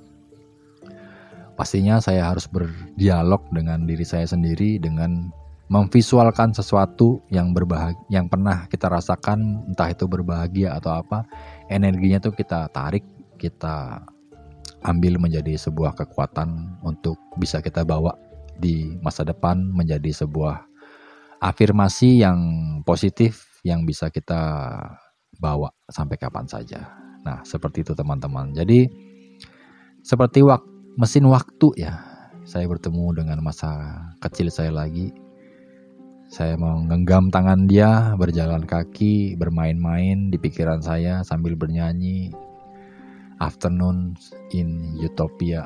[1.60, 5.28] pastinya saya harus berdialog dengan diri saya sendiri dengan
[5.68, 11.28] memvisualkan sesuatu yang berbahagia yang pernah kita rasakan entah itu berbahagia atau apa
[11.68, 13.04] energinya tuh kita tarik
[13.40, 14.04] kita
[14.84, 18.16] ambil menjadi sebuah kekuatan untuk bisa kita bawa
[18.60, 20.68] di masa depan menjadi sebuah
[21.40, 22.40] afirmasi yang
[22.84, 24.76] positif yang bisa kita
[25.40, 26.92] bawa sampai kapan saja.
[27.24, 28.52] Nah, seperti itu teman-teman.
[28.52, 28.88] Jadi
[30.04, 31.96] seperti waktu mesin waktu ya.
[32.44, 35.16] Saya bertemu dengan masa kecil saya lagi.
[36.28, 42.36] Saya menggenggam tangan dia, berjalan kaki, bermain-main di pikiran saya sambil bernyanyi.
[43.40, 44.20] Afternoon
[44.52, 45.64] in Utopia.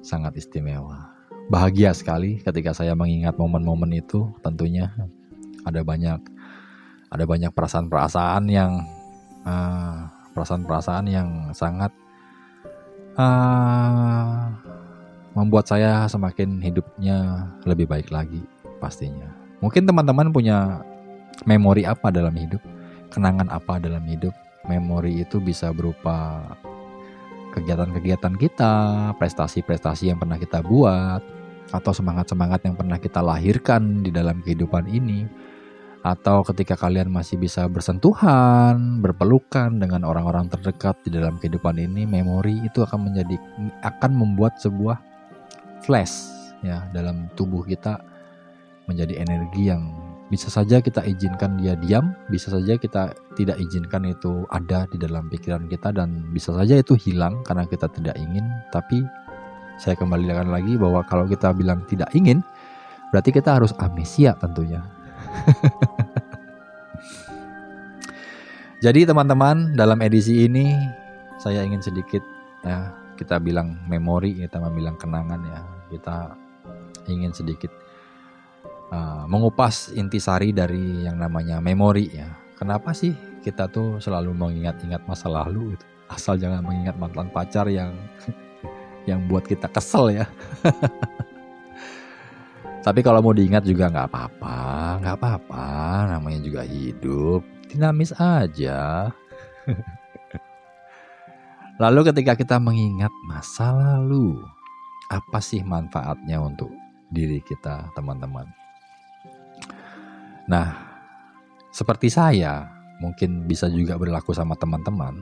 [0.00, 1.10] Sangat istimewa.
[1.50, 4.94] Bahagia sekali ketika saya mengingat momen-momen itu tentunya
[5.66, 6.20] ada banyak
[7.08, 8.84] ada banyak perasaan-perasaan yang
[9.42, 11.90] uh, perasaan-perasaan yang sangat
[13.16, 14.52] uh,
[15.34, 18.44] membuat saya semakin hidupnya lebih baik lagi
[18.78, 19.30] pastinya.
[19.58, 20.82] Mungkin teman-teman punya
[21.46, 22.62] memori apa dalam hidup,
[23.10, 24.34] kenangan apa dalam hidup.
[24.68, 26.44] Memori itu bisa berupa
[27.56, 28.74] kegiatan-kegiatan kita,
[29.16, 31.24] prestasi-prestasi yang pernah kita buat,
[31.72, 35.24] atau semangat-semangat yang pernah kita lahirkan di dalam kehidupan ini.
[35.98, 42.62] Atau ketika kalian masih bisa bersentuhan, berpelukan dengan orang-orang terdekat di dalam kehidupan ini, memori
[42.62, 43.34] itu akan menjadi
[43.82, 45.02] akan membuat sebuah
[45.82, 46.30] flash
[46.62, 47.98] ya dalam tubuh kita
[48.86, 49.90] menjadi energi yang
[50.28, 55.24] bisa saja kita izinkan dia diam, bisa saja kita tidak izinkan itu ada di dalam
[55.32, 59.00] pikiran kita dan bisa saja itu hilang karena kita tidak ingin, tapi
[59.80, 62.44] saya kembalikan lagi bahwa kalau kita bilang tidak ingin,
[63.08, 64.84] berarti kita harus amnesia tentunya.
[68.84, 70.76] Jadi teman-teman dalam edisi ini
[71.40, 72.22] saya ingin sedikit
[72.62, 75.60] ya kita bilang memori kita bilang kenangan ya.
[75.88, 76.36] Kita
[77.08, 77.72] ingin sedikit
[78.92, 82.28] uh, mengupas intisari dari yang namanya memori ya.
[82.58, 85.86] Kenapa sih kita tuh selalu mengingat-ingat masa lalu gitu?
[86.08, 87.94] Asal jangan mengingat mantan pacar yang
[89.08, 90.26] yang buat kita kesel ya.
[92.86, 94.56] Tapi kalau mau diingat juga nggak apa-apa,
[95.04, 95.66] nggak apa-apa.
[96.16, 99.12] Namanya juga hidup, dinamis aja.
[101.82, 104.42] Lalu ketika kita mengingat masa lalu,
[105.14, 106.74] apa sih manfaatnya untuk
[107.12, 108.50] diri kita, teman-teman?
[110.48, 110.68] Nah,
[111.68, 112.64] seperti saya,
[113.04, 115.20] mungkin bisa juga berlaku sama teman-teman.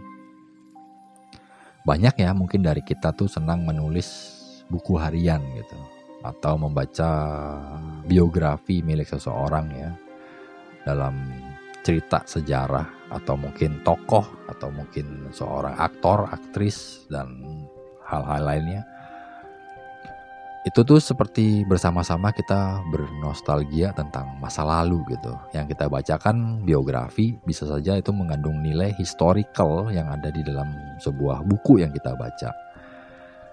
[1.86, 4.34] Banyak ya mungkin dari kita tuh senang menulis
[4.66, 5.78] buku harian gitu
[6.26, 7.10] atau membaca
[8.02, 9.90] biografi milik seseorang ya
[10.82, 11.14] dalam
[11.86, 17.38] cerita sejarah atau mungkin tokoh atau mungkin seorang aktor, aktris dan
[18.02, 18.82] hal-hal lainnya.
[20.66, 25.30] Itu tuh seperti bersama-sama kita bernostalgia tentang masa lalu gitu.
[25.54, 30.66] Yang kita bacakan biografi bisa saja itu mengandung nilai historical yang ada di dalam
[30.98, 32.50] sebuah buku yang kita baca.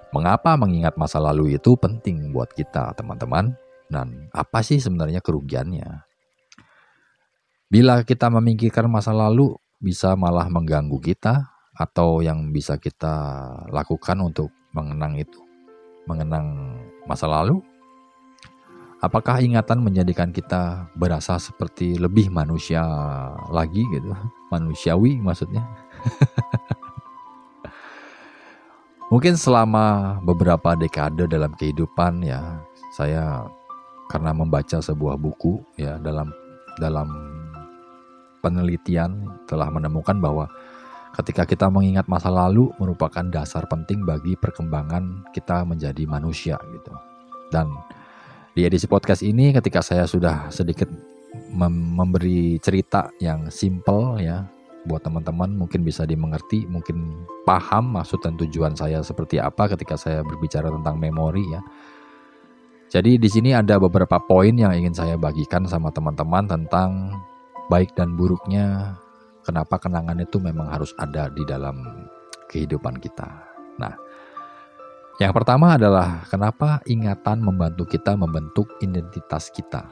[0.10, 3.54] Mengapa mengingat masa lalu itu penting buat kita, teman-teman?
[3.86, 5.86] Dan apa sih sebenarnya kerugiannya?
[7.69, 11.45] Bila kita memikirkan masa lalu, bisa malah mengganggu kita,
[11.78, 13.13] atau yang bisa kita
[13.73, 15.41] lakukan untuk mengenang itu,
[16.07, 17.59] mengenang masa lalu.
[19.03, 22.79] Apakah ingatan menjadikan kita berasa seperti lebih manusia
[23.51, 24.15] lagi gitu,
[24.47, 25.67] manusiawi maksudnya?
[29.11, 32.63] Mungkin selama beberapa dekade dalam kehidupan ya,
[32.95, 33.43] saya
[34.07, 36.31] karena membaca sebuah buku ya dalam
[36.79, 37.11] dalam
[38.39, 40.45] penelitian telah menemukan bahwa
[41.13, 46.93] ketika kita mengingat masa lalu merupakan dasar penting bagi perkembangan kita menjadi manusia gitu.
[47.54, 47.69] Dan
[48.58, 50.89] di edisi podcast ini ketika saya sudah sedikit
[51.54, 54.45] mem- memberi cerita yang simple ya
[54.84, 60.26] buat teman-teman mungkin bisa dimengerti, mungkin paham maksud dan tujuan saya seperti apa ketika saya
[60.26, 61.62] berbicara tentang memori ya.
[62.91, 67.15] Jadi di sini ada beberapa poin yang ingin saya bagikan sama teman-teman tentang
[67.71, 68.97] baik dan buruknya
[69.43, 72.08] kenapa kenangan itu memang harus ada di dalam
[72.49, 73.27] kehidupan kita.
[73.77, 73.93] Nah,
[75.21, 79.86] yang pertama adalah kenapa ingatan membantu kita membentuk identitas kita.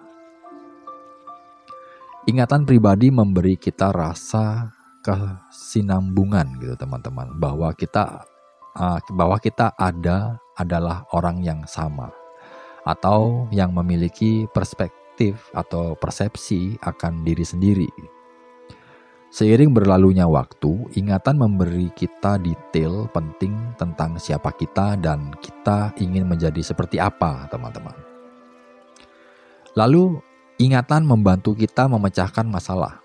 [2.25, 8.25] Ingatan pribadi memberi kita rasa kesinambungan gitu teman-teman bahwa kita
[8.77, 12.13] uh, bahwa kita ada adalah orang yang sama
[12.85, 17.89] atau yang memiliki perspektif atau persepsi akan diri sendiri.
[19.31, 26.59] Seiring berlalunya waktu, ingatan memberi kita detail penting tentang siapa kita dan kita ingin menjadi
[26.59, 27.95] seperti apa, teman-teman.
[29.79, 30.19] Lalu,
[30.59, 32.99] ingatan membantu kita memecahkan masalah.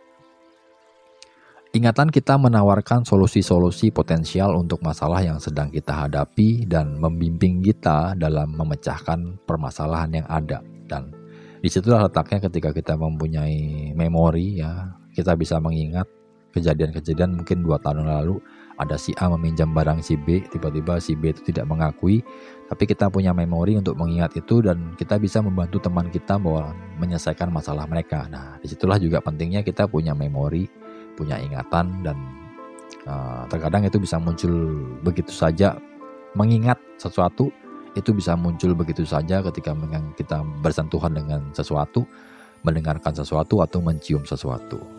[1.70, 8.50] Ingatan kita menawarkan solusi-solusi potensial untuk masalah yang sedang kita hadapi dan membimbing kita dalam
[8.50, 10.58] memecahkan permasalahan yang ada.
[10.90, 11.14] Dan
[11.62, 16.15] di situlah letaknya ketika kita mempunyai memori ya, kita bisa mengingat
[16.56, 18.40] kejadian-kejadian mungkin dua tahun lalu
[18.76, 22.20] ada si A meminjam barang si B, tiba-tiba si B itu tidak mengakui,
[22.68, 27.48] tapi kita punya memori untuk mengingat itu dan kita bisa membantu teman kita bahwa menyelesaikan
[27.48, 28.28] masalah mereka.
[28.28, 30.68] Nah, di situlah juga pentingnya kita punya memori
[31.16, 32.16] punya ingatan dan
[33.08, 34.52] uh, terkadang itu bisa muncul
[35.00, 35.80] begitu saja.
[36.36, 37.48] Mengingat sesuatu
[37.96, 39.72] itu bisa muncul begitu saja ketika
[40.20, 42.04] kita bersentuhan dengan sesuatu
[42.60, 44.95] mendengarkan sesuatu atau mencium sesuatu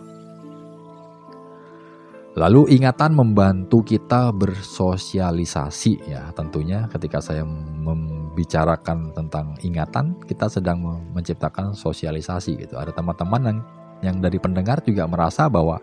[2.38, 10.86] Lalu ingatan membantu kita bersosialisasi ya tentunya ketika saya membicarakan tentang ingatan kita sedang
[11.17, 12.78] menciptakan sosialisasi gitu.
[12.78, 13.60] Ada teman-teman yang
[14.06, 15.82] yang dari pendengar juga merasa bahwa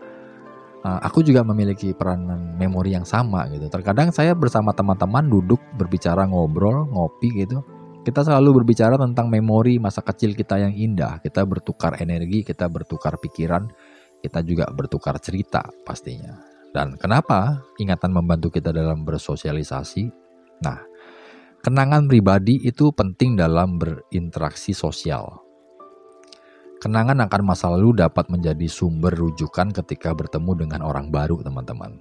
[0.79, 3.67] uh, aku juga memiliki peranan memori yang sama gitu.
[3.67, 7.67] Terkadang saya bersama teman-teman duduk berbicara ngobrol, ngopi gitu.
[8.07, 11.19] Kita selalu berbicara tentang memori masa kecil kita yang indah.
[11.19, 13.67] Kita bertukar energi, kita bertukar pikiran,
[14.25, 16.33] kita juga bertukar cerita pastinya.
[16.73, 20.09] Dan kenapa ingatan membantu kita dalam bersosialisasi?
[20.65, 20.81] Nah,
[21.61, 25.45] kenangan pribadi itu penting dalam berinteraksi sosial.
[26.81, 31.95] Kenangan akan masa lalu dapat menjadi sumber rujukan ketika bertemu dengan orang baru, teman-teman.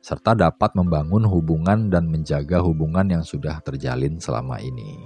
[0.00, 4.96] Serta dapat membangun hubungan dan menjaga hubungan yang sudah terjalin selama ini.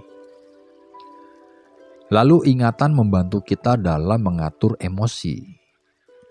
[2.08, 5.63] Lalu ingatan membantu kita dalam mengatur emosi.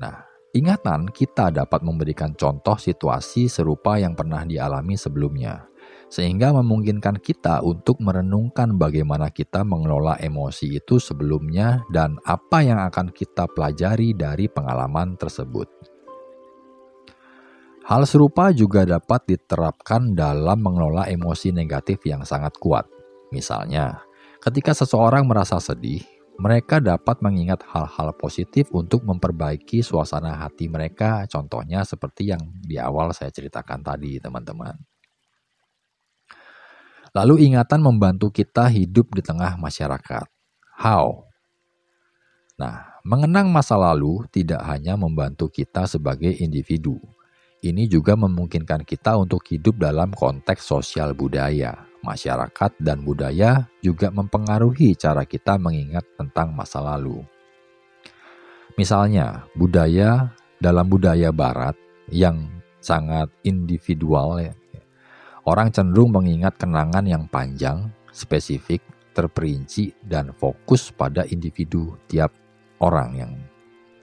[0.01, 5.73] Nah, ingatan kita dapat memberikan contoh situasi serupa yang pernah dialami sebelumnya.
[6.13, 13.09] sehingga memungkinkan kita untuk merenungkan bagaimana kita mengelola emosi itu sebelumnya dan apa yang akan
[13.09, 15.65] kita pelajari dari pengalaman tersebut.
[17.89, 22.85] Hal serupa juga dapat diterapkan dalam mengelola emosi negatif yang sangat kuat.
[23.33, 24.05] Misalnya,
[24.37, 26.05] ketika seseorang merasa sedih,
[26.41, 33.13] mereka dapat mengingat hal-hal positif untuk memperbaiki suasana hati mereka, contohnya seperti yang di awal
[33.13, 34.73] saya ceritakan tadi, teman-teman.
[37.13, 40.25] Lalu ingatan membantu kita hidup di tengah masyarakat.
[40.81, 41.29] How?
[42.57, 46.97] Nah, mengenang masa lalu tidak hanya membantu kita sebagai individu,
[47.63, 51.92] ini juga memungkinkan kita untuk hidup dalam konteks sosial budaya.
[52.03, 57.23] Masyarakat dan budaya juga mempengaruhi cara kita mengingat tentang masa lalu.
[58.75, 61.79] Misalnya, budaya dalam budaya barat
[62.11, 62.43] yang
[62.83, 64.51] sangat individual ya.
[65.47, 68.83] Orang cenderung mengingat kenangan yang panjang, spesifik,
[69.15, 72.35] terperinci dan fokus pada individu tiap
[72.83, 73.31] orang yang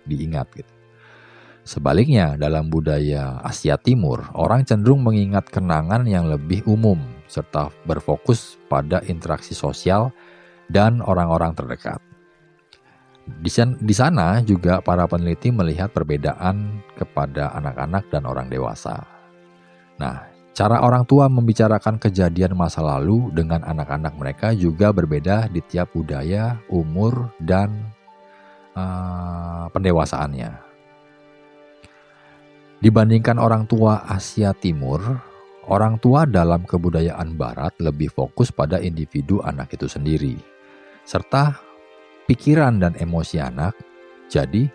[0.08, 0.72] diingat gitu.
[1.64, 8.98] Sebaliknya, dalam budaya Asia Timur, orang cenderung mengingat kenangan yang lebih umum serta berfokus pada
[9.06, 10.10] interaksi sosial
[10.66, 12.02] dan orang-orang terdekat.
[13.78, 19.06] Di sana juga para peneliti melihat perbedaan kepada anak-anak dan orang dewasa.
[20.02, 25.94] Nah, cara orang tua membicarakan kejadian masa lalu dengan anak-anak mereka juga berbeda di tiap
[25.94, 27.94] budaya, umur, dan
[28.74, 30.50] uh, pendewasaannya.
[32.80, 35.20] Dibandingkan orang tua Asia Timur,
[35.68, 40.38] orang tua dalam kebudayaan Barat lebih fokus pada individu anak itu sendiri,
[41.04, 41.58] serta
[42.24, 43.74] pikiran dan emosi anak.
[44.30, 44.70] Jadi,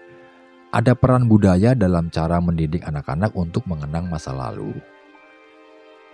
[0.75, 4.75] ada peran budaya dalam cara mendidik anak-anak untuk mengenang masa lalu.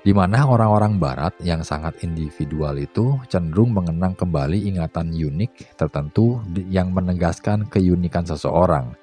[0.02, 6.90] Di mana orang-orang Barat yang sangat individual itu cenderung mengenang kembali ingatan unik tertentu yang
[6.90, 8.98] menegaskan keunikan seseorang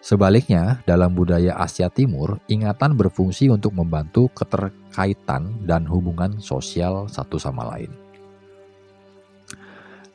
[0.00, 7.68] Sebaliknya, dalam budaya Asia Timur, ingatan berfungsi untuk membantu keterkaitan dan hubungan sosial satu sama
[7.76, 7.92] lain.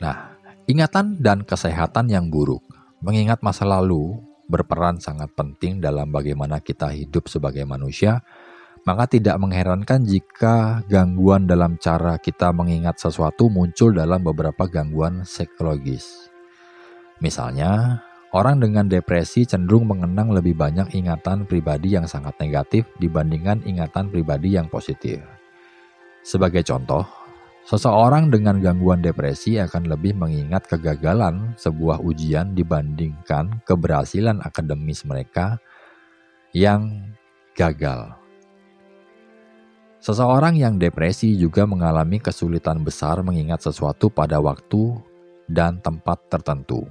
[0.01, 0.33] Nah,
[0.65, 2.65] ingatan dan kesehatan yang buruk,
[3.05, 4.17] mengingat masa lalu,
[4.49, 8.25] berperan sangat penting dalam bagaimana kita hidup sebagai manusia,
[8.89, 16.29] maka tidak mengherankan jika gangguan dalam cara kita mengingat sesuatu muncul dalam beberapa gangguan psikologis.
[17.17, 18.01] Misalnya,
[18.35, 24.59] Orang dengan depresi cenderung mengenang lebih banyak ingatan pribadi yang sangat negatif dibandingkan ingatan pribadi
[24.59, 25.23] yang positif.
[26.19, 27.07] Sebagai contoh,
[27.63, 35.55] seseorang dengan gangguan depresi akan lebih mengingat kegagalan sebuah ujian dibandingkan keberhasilan akademis mereka
[36.51, 37.15] yang
[37.55, 38.19] gagal.
[40.03, 44.91] Seseorang yang depresi juga mengalami kesulitan besar mengingat sesuatu pada waktu
[45.47, 46.83] dan tempat tertentu.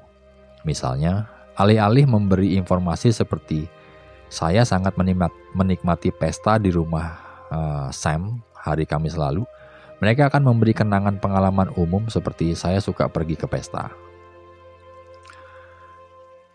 [0.64, 3.66] Misalnya, alih-alih memberi informasi seperti
[4.32, 4.98] saya sangat
[5.54, 7.14] menikmati pesta di rumah
[7.54, 9.46] uh, Sam hari Kamis lalu,
[10.02, 13.94] mereka akan memberi kenangan pengalaman umum seperti saya suka pergi ke pesta.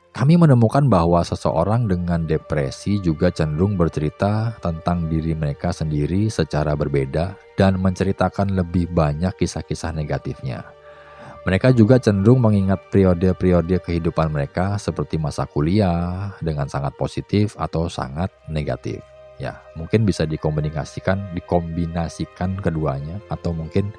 [0.09, 7.39] Kami menemukan bahwa seseorang dengan depresi juga cenderung bercerita tentang diri mereka sendiri secara berbeda
[7.55, 10.78] dan menceritakan lebih banyak kisah-kisah negatifnya.
[11.49, 18.29] Mereka juga cenderung mengingat periode-periode kehidupan mereka seperti masa kuliah dengan sangat positif atau sangat
[18.53, 19.01] negatif.
[19.41, 23.89] Ya, mungkin bisa dikombinasikan, dikombinasikan keduanya atau mungkin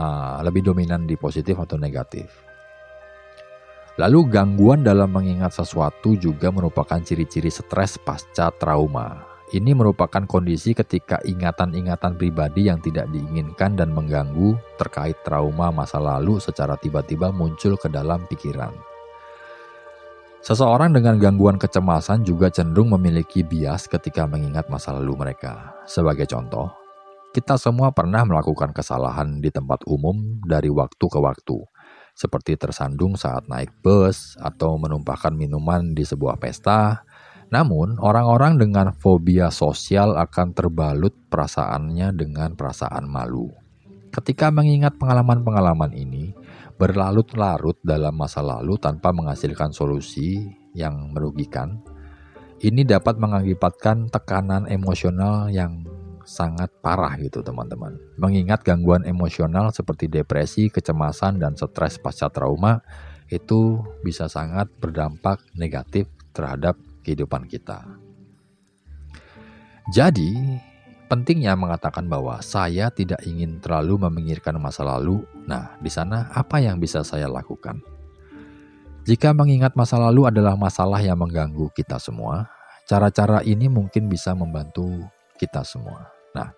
[0.00, 2.32] uh, lebih dominan di positif atau negatif.
[4.00, 9.27] Lalu gangguan dalam mengingat sesuatu juga merupakan ciri-ciri stres pasca trauma.
[9.48, 16.36] Ini merupakan kondisi ketika ingatan-ingatan pribadi yang tidak diinginkan dan mengganggu terkait trauma masa lalu
[16.36, 18.76] secara tiba-tiba muncul ke dalam pikiran.
[20.44, 25.80] Seseorang dengan gangguan kecemasan juga cenderung memiliki bias ketika mengingat masa lalu mereka.
[25.88, 26.68] Sebagai contoh,
[27.32, 31.56] kita semua pernah melakukan kesalahan di tempat umum dari waktu ke waktu,
[32.12, 37.00] seperti tersandung saat naik bus atau menumpahkan minuman di sebuah pesta,
[37.48, 43.48] namun, orang-orang dengan fobia sosial akan terbalut perasaannya dengan perasaan malu.
[44.12, 46.36] Ketika mengingat pengalaman-pengalaman ini,
[46.76, 50.44] berlarut-larut dalam masa lalu tanpa menghasilkan solusi
[50.76, 51.80] yang merugikan,
[52.60, 55.88] ini dapat mengakibatkan tekanan emosional yang
[56.28, 57.96] sangat parah gitu teman-teman.
[58.20, 62.84] Mengingat gangguan emosional seperti depresi, kecemasan, dan stres pasca trauma
[63.32, 66.76] itu bisa sangat berdampak negatif terhadap
[67.08, 67.88] kehidupan kita.
[69.88, 70.60] Jadi,
[71.08, 75.24] pentingnya mengatakan bahwa saya tidak ingin terlalu memikirkan masa lalu.
[75.48, 77.80] Nah, di sana apa yang bisa saya lakukan?
[79.08, 82.52] Jika mengingat masa lalu adalah masalah yang mengganggu kita semua,
[82.84, 85.08] cara-cara ini mungkin bisa membantu
[85.40, 86.12] kita semua.
[86.36, 86.52] Nah,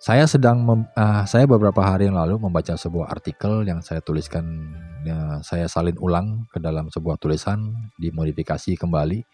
[0.00, 4.44] saya sedang mem- ah, saya beberapa hari yang lalu membaca sebuah artikel yang saya tuliskan
[5.04, 9.24] ya, saya salin ulang ke dalam sebuah tulisan dimodifikasi kembali.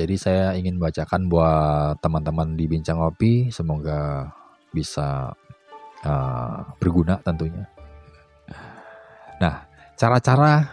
[0.00, 4.32] Jadi saya ingin bacakan buat teman-teman di Bincang Kopi semoga
[4.72, 5.36] bisa
[6.00, 7.68] ah, berguna tentunya.
[9.44, 9.68] Nah,
[10.00, 10.64] cara-cara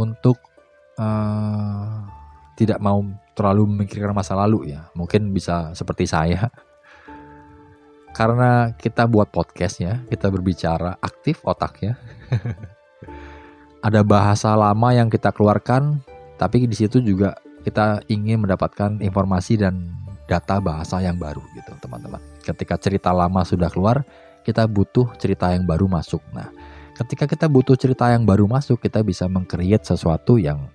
[0.00, 0.40] untuk
[0.96, 1.96] eh,
[2.56, 3.04] tidak mau
[3.36, 4.88] terlalu memikirkan masa lalu ya.
[4.96, 6.48] Mungkin bisa seperti saya.
[8.16, 12.00] Karena kita buat podcast ya, kita berbicara aktif otaknya.
[13.86, 16.00] Ada bahasa lama yang kita keluarkan,
[16.36, 19.92] tapi di situ juga kita ingin mendapatkan informasi dan
[20.30, 22.22] data bahasa yang baru gitu, teman-teman.
[22.46, 24.06] Ketika cerita lama sudah keluar,
[24.46, 26.22] kita butuh cerita yang baru masuk.
[26.30, 26.48] Nah,
[26.96, 30.70] ketika kita butuh cerita yang baru masuk, kita bisa mengcreate sesuatu yang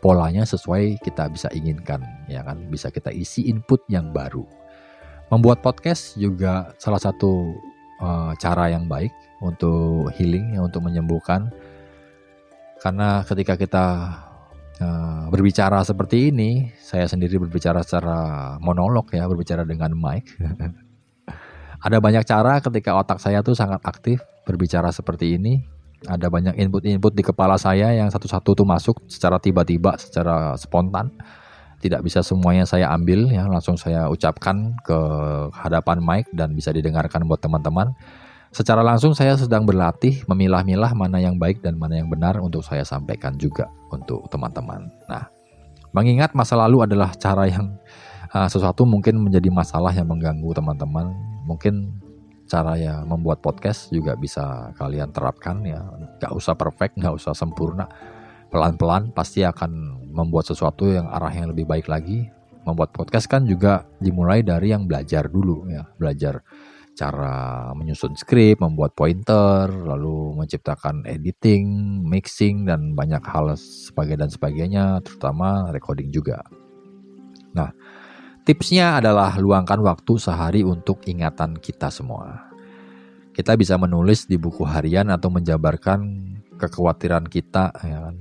[0.00, 2.66] polanya sesuai kita bisa inginkan, ya kan?
[2.68, 4.44] Bisa kita isi input yang baru.
[5.32, 7.54] Membuat podcast juga salah satu
[8.02, 11.52] eh, cara yang baik untuk healing, ya, untuk menyembuhkan.
[12.82, 13.86] Karena ketika kita
[14.80, 20.26] eh, berbicara seperti ini, saya sendiri berbicara secara monolog ya, berbicara dengan mic.
[21.84, 25.60] Ada banyak cara ketika otak saya tuh sangat aktif berbicara seperti ini.
[26.04, 31.12] Ada banyak input-input di kepala saya yang satu-satu tuh masuk secara tiba-tiba, secara spontan.
[31.84, 34.98] Tidak bisa semuanya saya ambil ya, langsung saya ucapkan ke
[35.52, 37.92] hadapan mic dan bisa didengarkan buat teman-teman.
[38.54, 42.86] Secara langsung saya sedang berlatih memilah-milah mana yang baik dan mana yang benar untuk saya
[42.86, 44.86] sampaikan juga untuk teman-teman.
[45.10, 45.26] Nah,
[45.90, 47.74] mengingat masa lalu adalah cara yang
[48.30, 51.10] uh, sesuatu mungkin menjadi masalah yang mengganggu teman-teman.
[51.50, 51.98] Mungkin
[52.46, 55.82] cara ya membuat podcast juga bisa kalian terapkan ya.
[56.22, 57.90] Gak usah perfect, gak usah sempurna.
[58.54, 62.30] Pelan-pelan pasti akan membuat sesuatu yang arah yang lebih baik lagi.
[62.62, 66.38] Membuat podcast kan juga dimulai dari yang belajar dulu ya, belajar
[66.94, 71.66] cara menyusun skrip, membuat pointer, lalu menciptakan editing,
[72.06, 76.46] mixing dan banyak hal sebagai dan sebagainya, terutama recording juga.
[77.54, 77.74] Nah,
[78.46, 82.54] tipsnya adalah luangkan waktu sehari untuk ingatan kita semua.
[83.34, 86.00] Kita bisa menulis di buku harian atau menjabarkan
[86.54, 88.16] kekhawatiran kita ya kan.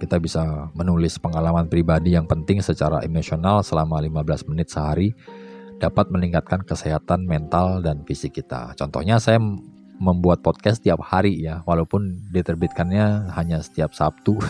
[0.00, 5.12] Kita bisa menulis pengalaman pribadi yang penting secara emosional selama 15 menit sehari
[5.80, 8.76] dapat meningkatkan kesehatan mental dan fisik kita.
[8.76, 9.40] Contohnya saya
[10.00, 14.40] membuat podcast tiap hari ya, walaupun diterbitkannya hanya setiap Sabtu.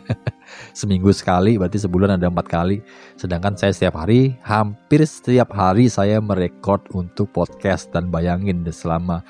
[0.78, 2.80] Seminggu sekali, berarti sebulan ada empat kali.
[3.20, 9.20] Sedangkan saya setiap hari, hampir setiap hari saya merekod untuk podcast dan bayangin selama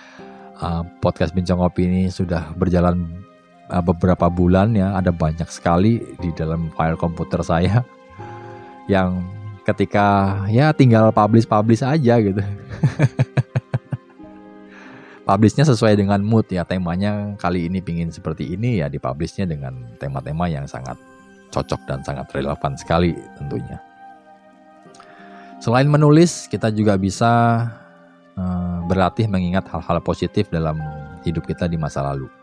[0.63, 3.27] uh, podcast Bincang Kopi ini sudah berjalan
[3.75, 7.83] uh, beberapa bulan ya, ada banyak sekali di dalam file komputer saya
[8.95, 9.38] yang
[9.69, 12.41] ketika ya tinggal publish-publish aja gitu.
[15.29, 20.49] Publishnya sesuai dengan mood ya temanya kali ini pingin seperti ini ya dipublishnya dengan tema-tema
[20.49, 20.97] yang sangat
[21.53, 23.77] cocok dan sangat relevan sekali tentunya.
[25.61, 27.61] Selain menulis kita juga bisa
[28.41, 30.81] eh, berlatih mengingat hal-hal positif dalam
[31.29, 32.38] hidup kita di masa lalu.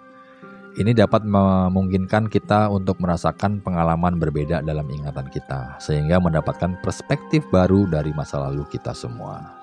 [0.76, 7.88] Ini dapat memungkinkan kita untuk merasakan pengalaman berbeda dalam ingatan kita, sehingga mendapatkan perspektif baru
[7.88, 9.56] dari masa lalu kita semua.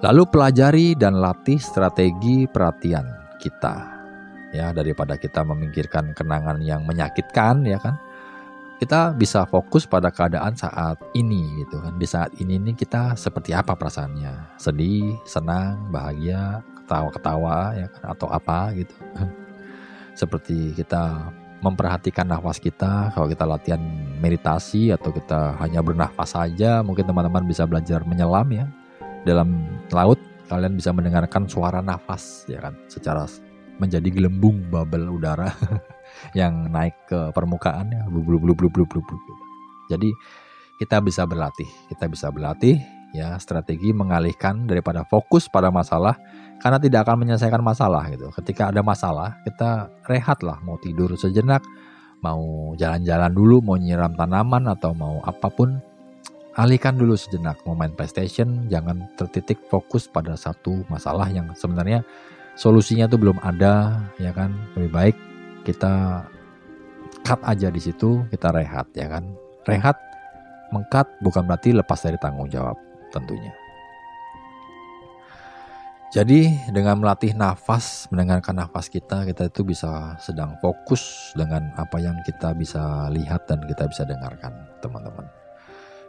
[0.00, 3.04] Lalu pelajari dan latih strategi perhatian
[3.44, 4.00] kita.
[4.56, 8.00] Ya, daripada kita memikirkan kenangan yang menyakitkan ya kan.
[8.80, 12.00] Kita bisa fokus pada keadaan saat ini gitu kan.
[12.00, 14.56] Di saat ini nih kita seperti apa perasaannya?
[14.56, 18.96] Sedih, senang, bahagia, ketawa-ketawa ya kan atau apa gitu.
[20.20, 21.32] Seperti kita
[21.64, 23.80] memperhatikan nafas kita, kalau kita latihan
[24.20, 28.68] meditasi atau kita hanya bernafas saja, mungkin teman-teman bisa belajar menyelam ya
[29.24, 33.28] dalam laut kalian bisa mendengarkan suara nafas ya kan secara
[33.78, 35.54] menjadi gelembung bubble udara
[36.38, 39.40] yang naik ke permukaan ya blub blub blub blub blub blub, blub.
[39.88, 40.10] jadi
[40.82, 42.82] kita bisa berlatih kita bisa berlatih
[43.14, 46.18] ya strategi mengalihkan daripada fokus pada masalah
[46.60, 48.28] karena tidak akan menyelesaikan masalah gitu.
[48.36, 51.64] Ketika ada masalah kita rehat lah mau tidur sejenak
[52.20, 55.80] mau jalan-jalan dulu mau nyiram tanaman atau mau apa pun
[56.54, 57.56] alihkan dulu sejenak.
[57.64, 62.04] Mau main PlayStation jangan tertitik fokus pada satu masalah yang sebenarnya
[62.54, 64.52] solusinya tuh belum ada ya kan?
[64.76, 65.16] Lebih baik
[65.64, 66.24] kita
[67.24, 69.24] cut aja di situ kita rehat ya kan?
[69.64, 69.96] Rehat
[70.70, 72.78] mengkat bukan berarti lepas dari tanggung jawab
[73.10, 73.50] tentunya
[76.10, 82.18] Jadi dengan melatih nafas, mendengarkan nafas kita, kita itu bisa sedang fokus dengan apa yang
[82.26, 84.50] kita bisa lihat dan kita bisa dengarkan,
[84.82, 85.30] teman-teman.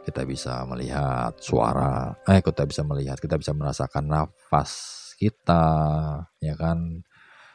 [0.02, 4.70] Kita bisa melihat suara, eh kita bisa melihat, kita bisa merasakan nafas
[5.14, 5.70] kita,
[6.42, 7.06] ya kan?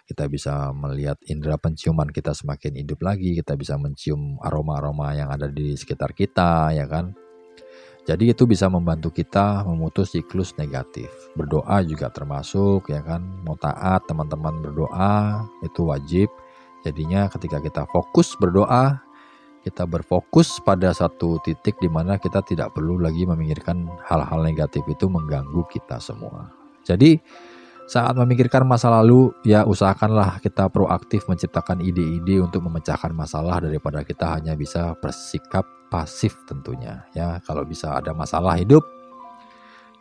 [0.08, 5.52] Kita bisa melihat indera penciuman kita semakin hidup lagi, kita bisa mencium aroma-aroma yang ada
[5.52, 7.12] di sekitar kita, ya kan?
[8.08, 11.12] Jadi itu bisa membantu kita memutus siklus negatif.
[11.36, 13.20] Berdoa juga termasuk ya kan.
[13.44, 16.32] Mau taat teman-teman berdoa itu wajib.
[16.88, 19.04] Jadinya ketika kita fokus berdoa,
[19.68, 25.12] kita berfokus pada satu titik di mana kita tidak perlu lagi memikirkan hal-hal negatif itu
[25.12, 26.48] mengganggu kita semua.
[26.88, 27.20] Jadi
[27.88, 34.36] saat memikirkan masa lalu, ya usahakanlah kita proaktif menciptakan ide-ide untuk memecahkan masalah daripada kita
[34.36, 37.08] hanya bisa bersikap pasif tentunya.
[37.16, 38.84] Ya, kalau bisa ada masalah hidup,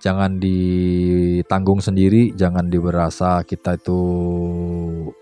[0.02, 4.00] jangan ditanggung sendiri, jangan diberasa kita itu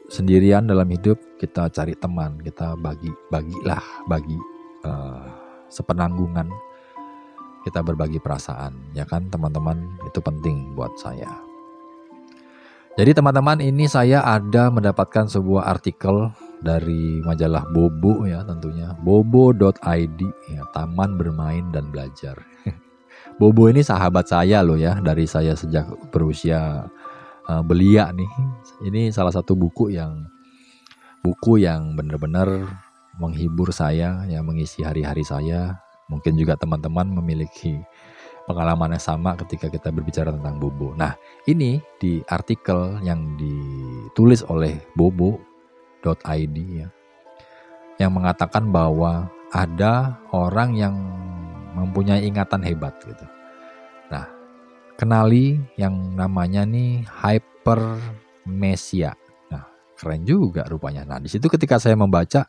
[0.09, 1.21] sendirian dalam hidup.
[1.37, 4.41] Kita cari teman, kita bagi bagilah bagi
[4.89, 5.29] uh,
[5.69, 6.49] sepenanggungan.
[7.61, 11.44] Kita berbagi perasaan, ya kan teman-teman itu penting buat saya.
[12.95, 16.31] Jadi teman-teman ini saya ada mendapatkan sebuah artikel
[16.63, 20.21] dari majalah Bobo ya tentunya bobo.id
[20.55, 22.39] ya taman bermain dan belajar.
[23.43, 26.87] Bobo ini sahabat saya loh ya dari saya sejak berusia
[27.51, 28.31] uh, belia nih.
[28.87, 30.31] Ini salah satu buku yang
[31.19, 32.47] buku yang benar-benar
[33.19, 35.83] menghibur saya ya mengisi hari-hari saya.
[36.07, 37.75] Mungkin juga teman-teman memiliki
[38.45, 40.93] pengalaman yang sama ketika kita berbicara tentang Bobo.
[40.97, 41.17] Nah,
[41.49, 46.89] ini di artikel yang ditulis oleh bobo.id ya.
[47.97, 50.95] Yang mengatakan bahwa ada orang yang
[51.75, 53.27] mempunyai ingatan hebat gitu.
[54.11, 54.27] Nah,
[54.99, 59.15] kenali yang namanya nih hypermesia.
[59.49, 59.65] Nah,
[59.95, 61.07] keren juga rupanya.
[61.07, 62.47] Nah, di situ ketika saya membaca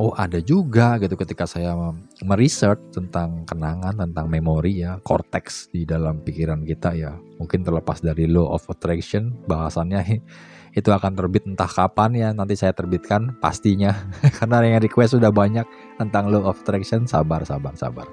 [0.00, 1.76] oh ada juga gitu ketika saya
[2.24, 7.12] meresearch tentang kenangan tentang memori ya cortex di dalam pikiran kita ya.
[7.36, 10.00] Mungkin terlepas dari law of attraction bahasannya
[10.78, 13.92] itu akan terbit entah kapan ya nanti saya terbitkan pastinya.
[14.38, 15.66] Karena yang request sudah banyak
[16.00, 18.08] tentang law of attraction sabar sabar sabar.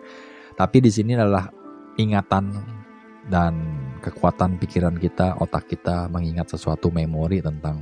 [0.60, 1.48] Tapi di sini adalah
[1.96, 2.52] ingatan
[3.32, 3.54] dan
[4.04, 7.80] kekuatan pikiran kita otak kita mengingat sesuatu memori tentang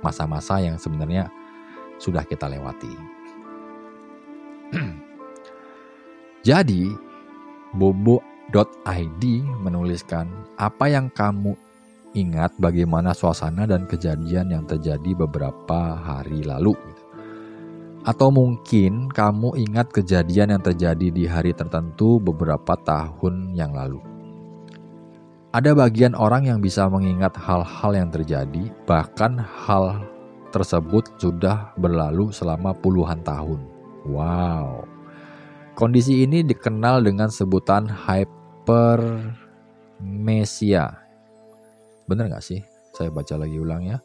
[0.00, 1.26] masa-masa yang sebenarnya
[1.96, 3.15] sudah kita lewati
[6.48, 6.90] Jadi,
[7.74, 9.24] bobo.id
[9.62, 11.54] menuliskan apa yang kamu
[12.16, 16.72] ingat bagaimana suasana dan kejadian yang terjadi beberapa hari lalu.
[18.06, 23.98] Atau mungkin kamu ingat kejadian yang terjadi di hari tertentu beberapa tahun yang lalu.
[25.50, 30.04] Ada bagian orang yang bisa mengingat hal-hal yang terjadi, bahkan hal
[30.54, 33.75] tersebut sudah berlalu selama puluhan tahun.
[34.06, 34.86] Wow.
[35.76, 40.88] Kondisi ini dikenal dengan sebutan hypermesia.
[42.06, 42.64] Bener nggak sih?
[42.96, 44.00] Saya baca lagi ulang ya.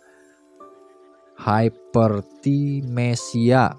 [1.40, 3.72] Hypertimesia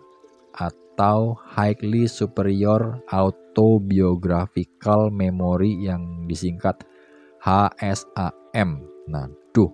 [0.57, 6.81] atau highly superior autobiographical memory yang disingkat
[7.45, 8.89] HSAM.
[9.11, 9.69] Nah, duh,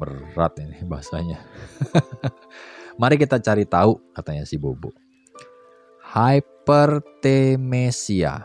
[0.00, 1.42] berat ini bahasanya.
[3.00, 5.09] Mari kita cari tahu katanya si Bobo.
[6.10, 8.42] Hypertemesia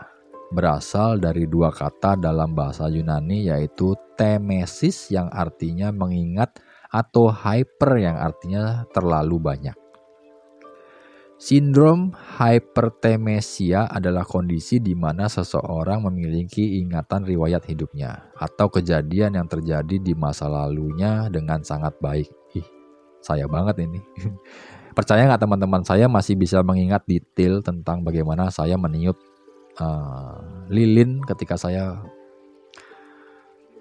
[0.54, 6.62] berasal dari dua kata dalam bahasa Yunani yaitu temesis yang artinya mengingat
[6.94, 9.74] atau hyper yang artinya terlalu banyak.
[11.42, 19.98] Sindrom hypertemesia adalah kondisi di mana seseorang memiliki ingatan riwayat hidupnya atau kejadian yang terjadi
[19.98, 22.30] di masa lalunya dengan sangat baik.
[22.54, 22.62] Ih,
[23.18, 23.98] saya banget ini.
[24.96, 29.20] Percaya nggak teman-teman saya masih bisa mengingat detail tentang bagaimana saya meniup
[29.76, 30.40] uh,
[30.72, 32.00] lilin ketika saya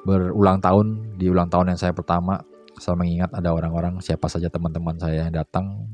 [0.04, 2.44] berulang tahun di ulang tahun yang saya pertama.
[2.76, 5.88] Saya mengingat ada orang-orang siapa saja teman-teman saya yang datang,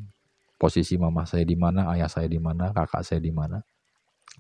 [0.57, 3.61] posisi mama saya di mana, ayah saya di mana, kakak saya di mana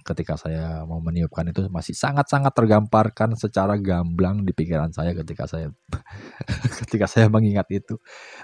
[0.01, 5.69] ketika saya mau meniupkan itu masih sangat-sangat tergamparkan secara gamblang di pikiran saya ketika saya
[6.85, 7.97] ketika saya mengingat itu.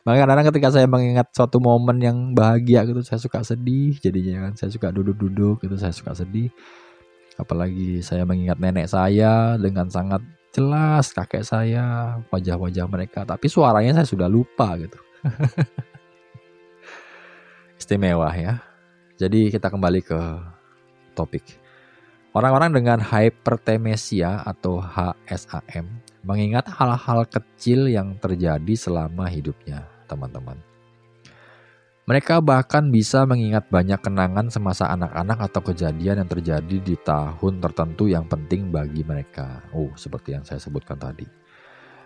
[0.06, 4.54] Makanya kadang-kadang ketika saya mengingat suatu momen yang bahagia gitu saya suka sedih jadinya kan
[4.56, 6.54] saya suka duduk-duduk gitu saya suka sedih.
[7.38, 10.26] Apalagi saya mengingat nenek saya dengan sangat
[10.58, 14.98] jelas kakek saya, wajah-wajah mereka, tapi suaranya saya sudah lupa gitu.
[17.78, 18.58] Istimewa ya.
[19.22, 20.18] Jadi kita kembali ke
[21.18, 21.58] topik.
[22.38, 25.90] Orang-orang dengan hypertemesia atau HSAM
[26.22, 30.62] mengingat hal-hal kecil yang terjadi selama hidupnya, teman-teman.
[32.08, 38.08] Mereka bahkan bisa mengingat banyak kenangan semasa anak-anak atau kejadian yang terjadi di tahun tertentu
[38.08, 39.66] yang penting bagi mereka.
[39.76, 41.28] Oh, seperti yang saya sebutkan tadi.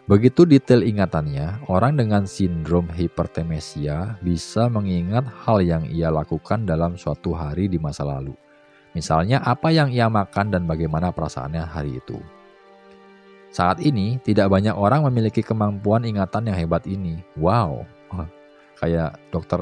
[0.09, 7.37] Begitu detail ingatannya, orang dengan sindrom hipertemesia bisa mengingat hal yang ia lakukan dalam suatu
[7.37, 8.33] hari di masa lalu.
[8.91, 12.19] Misalnya apa yang ia makan dan bagaimana perasaannya hari itu.
[13.51, 17.19] Saat ini, tidak banyak orang memiliki kemampuan ingatan yang hebat ini.
[17.35, 17.83] Wow,
[18.81, 19.61] kayak dokter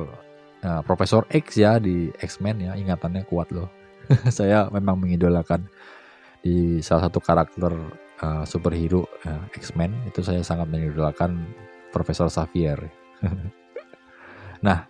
[0.63, 3.67] uh, Profesor X ya di X-Men ya, ingatannya kuat loh.
[4.33, 5.67] Saya memang mengidolakan
[6.39, 7.75] di salah satu karakter
[8.23, 11.45] uh, superhero uh, X-Men itu saya sangat mengidolakan
[11.91, 12.79] Profesor Xavier.
[14.65, 14.88] nah,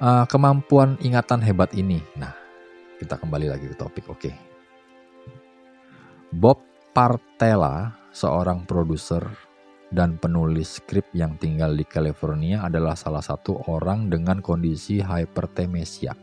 [0.00, 2.00] uh, kemampuan ingatan hebat ini.
[2.16, 2.32] Nah,
[2.98, 4.08] kita kembali lagi ke topik.
[4.08, 4.32] Oke.
[4.32, 4.34] Okay.
[6.32, 6.58] Bob
[6.90, 9.22] Partella, seorang produser
[9.90, 16.14] dan penulis skrip yang tinggal di California adalah salah satu orang dengan kondisi hypertemesia.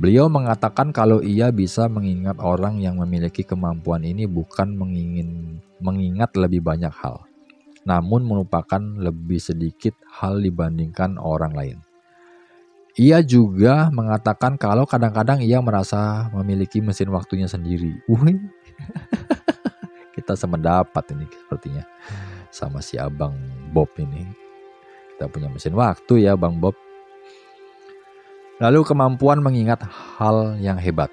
[0.00, 6.64] Beliau mengatakan kalau ia bisa mengingat orang yang memiliki kemampuan ini bukan mengingin, mengingat lebih
[6.64, 7.28] banyak hal,
[7.84, 11.78] namun melupakan lebih sedikit hal dibandingkan orang lain.
[13.00, 17.96] Ia juga mengatakan kalau kadang-kadang ia merasa memiliki mesin waktunya sendiri.
[18.04, 18.36] Wih,
[20.16, 21.88] kita semendapat ini sepertinya
[22.52, 23.32] sama si abang
[23.72, 24.28] Bob ini.
[25.16, 26.76] Kita punya mesin waktu ya bang Bob.
[28.60, 29.80] Lalu kemampuan mengingat
[30.20, 31.08] hal yang hebat.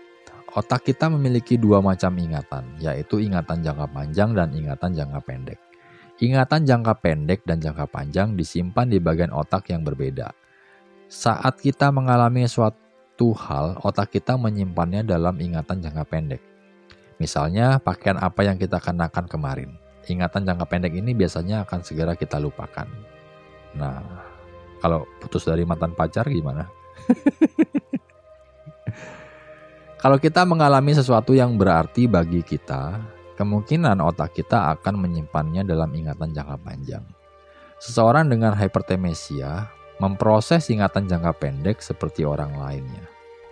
[0.59, 5.59] Otak kita memiliki dua macam ingatan, yaitu ingatan jangka panjang dan ingatan jangka pendek.
[6.19, 10.38] Ingatan jangka pendek dan jangka panjang disimpan di bagian otak yang berbeda.
[11.09, 16.37] Saat kita mengalami suatu hal, otak kita menyimpannya dalam ingatan jangka pendek.
[17.17, 19.73] Misalnya, pakaian apa yang kita kenakan kemarin.
[20.05, 22.85] Ingatan jangka pendek ini biasanya akan segera kita lupakan.
[23.73, 24.05] Nah,
[24.77, 26.69] kalau putus dari mantan pacar gimana?
[29.99, 33.03] Kalau kita mengalami sesuatu yang berarti bagi kita,
[33.35, 37.03] kemungkinan otak kita akan menyimpannya dalam ingatan jangka panjang.
[37.83, 39.67] Seseorang dengan hypertemesia
[39.99, 43.05] memproses ingatan jangka pendek seperti orang lainnya.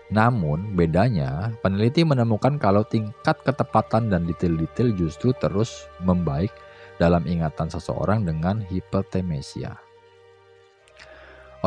[0.07, 6.55] Namun, bedanya, peneliti menemukan kalau tingkat ketepatan dan detail-detail justru terus membaik
[6.95, 9.75] dalam ingatan seseorang dengan hipertemesia.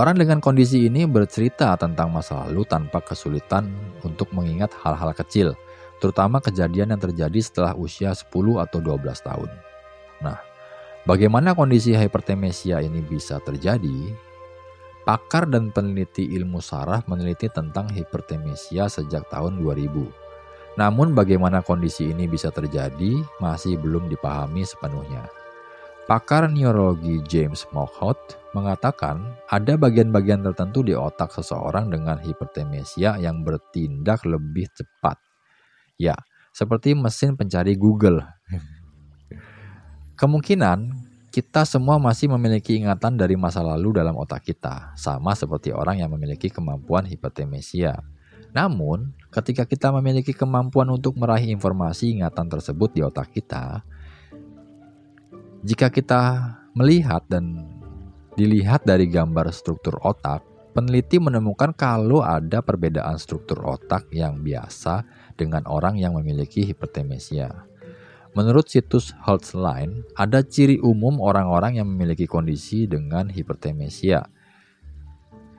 [0.01, 3.69] Orang dengan kondisi ini bercerita tentang masa lalu tanpa kesulitan
[4.01, 5.53] untuk mengingat hal-hal kecil,
[6.01, 9.51] terutama kejadian yang terjadi setelah usia 10 atau 12 tahun.
[10.25, 10.41] Nah,
[11.05, 14.30] bagaimana kondisi hipertemesia ini bisa terjadi?
[15.11, 19.91] Pakar dan peneliti ilmu saraf meneliti tentang hipertemesia sejak tahun 2000.
[20.79, 25.27] Namun bagaimana kondisi ini bisa terjadi masih belum dipahami sepenuhnya.
[26.07, 34.23] Pakar neurologi James Mohout mengatakan ada bagian-bagian tertentu di otak seseorang dengan hipertemesia yang bertindak
[34.23, 35.19] lebih cepat.
[35.99, 36.15] Ya,
[36.55, 38.23] seperti mesin pencari Google.
[40.23, 41.00] Kemungkinan
[41.31, 46.11] kita semua masih memiliki ingatan dari masa lalu dalam otak kita, sama seperti orang yang
[46.11, 48.03] memiliki kemampuan hipertemesia.
[48.51, 53.87] Namun, ketika kita memiliki kemampuan untuk meraih informasi ingatan tersebut di otak kita,
[55.63, 56.23] jika kita
[56.75, 57.63] melihat dan
[58.35, 60.43] dilihat dari gambar struktur otak,
[60.75, 65.07] peneliti menemukan kalau ada perbedaan struktur otak yang biasa
[65.39, 67.70] dengan orang yang memiliki hipertemesia.
[68.39, 74.23] Menurut situs Healthline, ada ciri umum orang-orang yang memiliki kondisi dengan hipertemesia.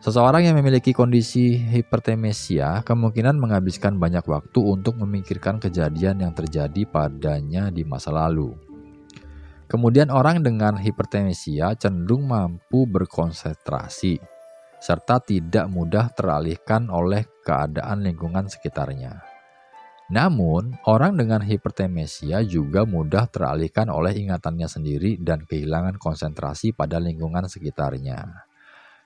[0.01, 7.69] Seseorang yang memiliki kondisi hipertemesia kemungkinan menghabiskan banyak waktu untuk memikirkan kejadian yang terjadi padanya
[7.69, 8.55] di masa lalu.
[9.69, 14.19] Kemudian orang dengan hipertemesia cenderung mampu berkonsentrasi
[14.82, 19.30] serta tidak mudah teralihkan oleh keadaan lingkungan sekitarnya.
[20.12, 27.47] Namun, orang dengan hipertemesia juga mudah teralihkan oleh ingatannya sendiri dan kehilangan konsentrasi pada lingkungan
[27.47, 28.28] sekitarnya.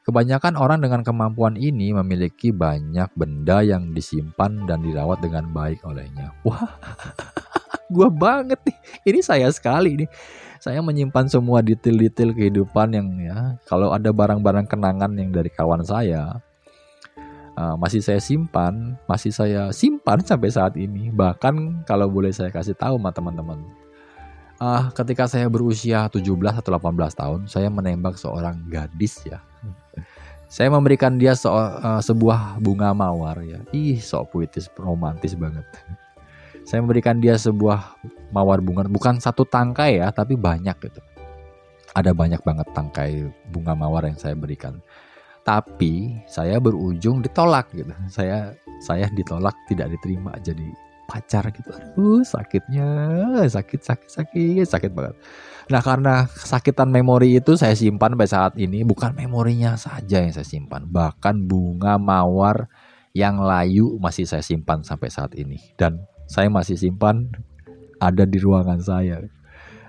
[0.02, 6.34] Kebanyakan orang dengan kemampuan ini memiliki banyak benda yang disimpan dan dirawat dengan baik olehnya.
[6.42, 6.74] Wah,
[7.94, 8.78] gua banget nih.
[9.06, 10.10] Ini saya sekali nih
[10.66, 16.42] saya menyimpan semua detail-detail kehidupan yang ya kalau ada barang-barang kenangan yang dari kawan saya
[17.56, 21.10] uh, masih saya simpan, masih saya simpan sampai saat ini.
[21.12, 23.60] Bahkan kalau boleh saya kasih tahu sama teman-teman.
[24.56, 26.24] Uh, ketika saya berusia 17
[26.64, 29.44] atau 18 tahun, saya menembak seorang gadis ya.
[30.48, 33.60] Saya memberikan dia so, uh, sebuah bunga mawar ya.
[33.76, 35.68] Ih, sok puitis, romantis banget.
[36.64, 38.00] Saya memberikan dia sebuah
[38.32, 41.02] mawar bunga, bukan satu tangkai ya, tapi banyak gitu.
[41.92, 44.80] Ada banyak banget tangkai bunga mawar yang saya berikan.
[45.46, 47.94] Tapi saya berujung ditolak gitu.
[48.10, 50.74] Saya saya ditolak tidak diterima jadi
[51.06, 51.70] pacar gitu.
[51.70, 52.90] Aduh, sakitnya,
[53.46, 55.16] sakit sakit sakit sakit banget.
[55.70, 60.46] Nah, karena kesakitan memori itu saya simpan sampai saat ini bukan memorinya saja yang saya
[60.46, 62.70] simpan, bahkan bunga mawar
[63.16, 67.32] yang layu masih saya simpan sampai saat ini dan saya masih simpan
[68.02, 69.24] ada di ruangan saya.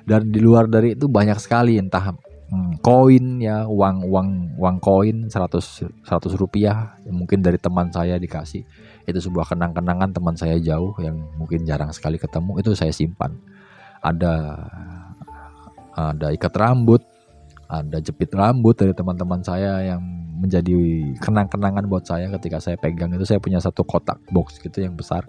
[0.07, 2.15] Dan di luar dari itu banyak sekali entah
[2.79, 8.63] koin ya, uang uang uang koin 100 100 rupiah mungkin dari teman saya dikasih.
[9.07, 13.35] Itu sebuah kenang-kenangan teman saya jauh yang mungkin jarang sekali ketemu itu saya simpan.
[14.03, 14.35] Ada
[15.97, 17.03] ada ikat rambut,
[17.67, 20.03] ada jepit rambut dari teman-teman saya yang
[20.37, 20.77] menjadi
[21.19, 25.25] kenang-kenangan buat saya ketika saya pegang itu saya punya satu kotak box gitu yang besar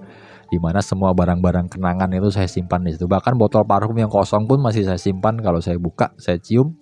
[0.52, 4.44] di mana semua barang-barang kenangan itu saya simpan di situ bahkan botol parfum yang kosong
[4.46, 6.76] pun masih saya simpan kalau saya buka saya cium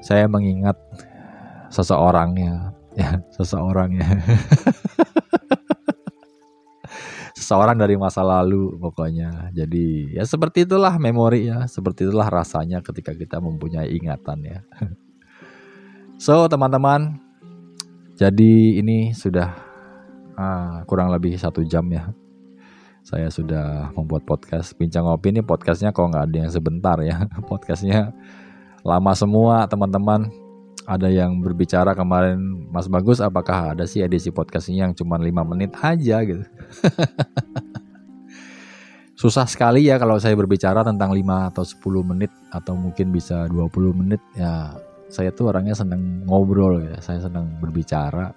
[0.00, 0.76] saya mengingat
[1.68, 2.72] seseorangnya.
[2.96, 4.08] Ya seseorangnya.
[7.30, 9.50] Seseorang dari masa lalu pokoknya.
[9.54, 11.64] Jadi ya seperti itulah memori ya.
[11.66, 14.60] Seperti itulah rasanya ketika kita mempunyai ingatan ya.
[16.20, 17.16] So teman-teman
[18.12, 19.56] jadi ini sudah
[20.36, 22.12] ah, kurang lebih satu jam ya.
[23.00, 24.76] Saya sudah membuat podcast.
[24.76, 27.24] Bincang ngopi ini podcastnya kok nggak ada yang sebentar ya.
[27.50, 28.12] Podcastnya
[28.84, 30.28] lama semua teman-teman.
[30.88, 35.70] Ada yang berbicara kemarin Mas Bagus apakah ada sih edisi podcastnya yang cuma 5 menit
[35.78, 36.18] aja?
[36.24, 36.40] gitu.
[39.20, 44.00] Susah sekali ya kalau saya berbicara tentang 5 atau 10 menit atau mungkin bisa 20
[44.02, 44.18] menit.
[44.34, 44.74] Ya
[45.12, 46.98] saya tuh orangnya senang ngobrol ya.
[46.98, 48.34] Saya senang berbicara.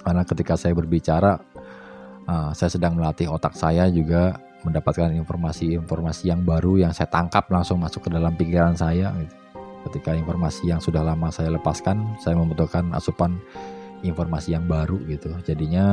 [0.00, 1.38] Karena ketika saya berbicara
[2.26, 7.80] uh, saya sedang melatih otak saya juga mendapatkan informasi-informasi yang baru yang saya tangkap langsung
[7.80, 9.39] masuk ke dalam pikiran saya gitu
[9.88, 13.40] ketika informasi yang sudah lama saya lepaskan saya membutuhkan asupan
[14.00, 15.32] informasi yang baru gitu.
[15.44, 15.86] Jadinya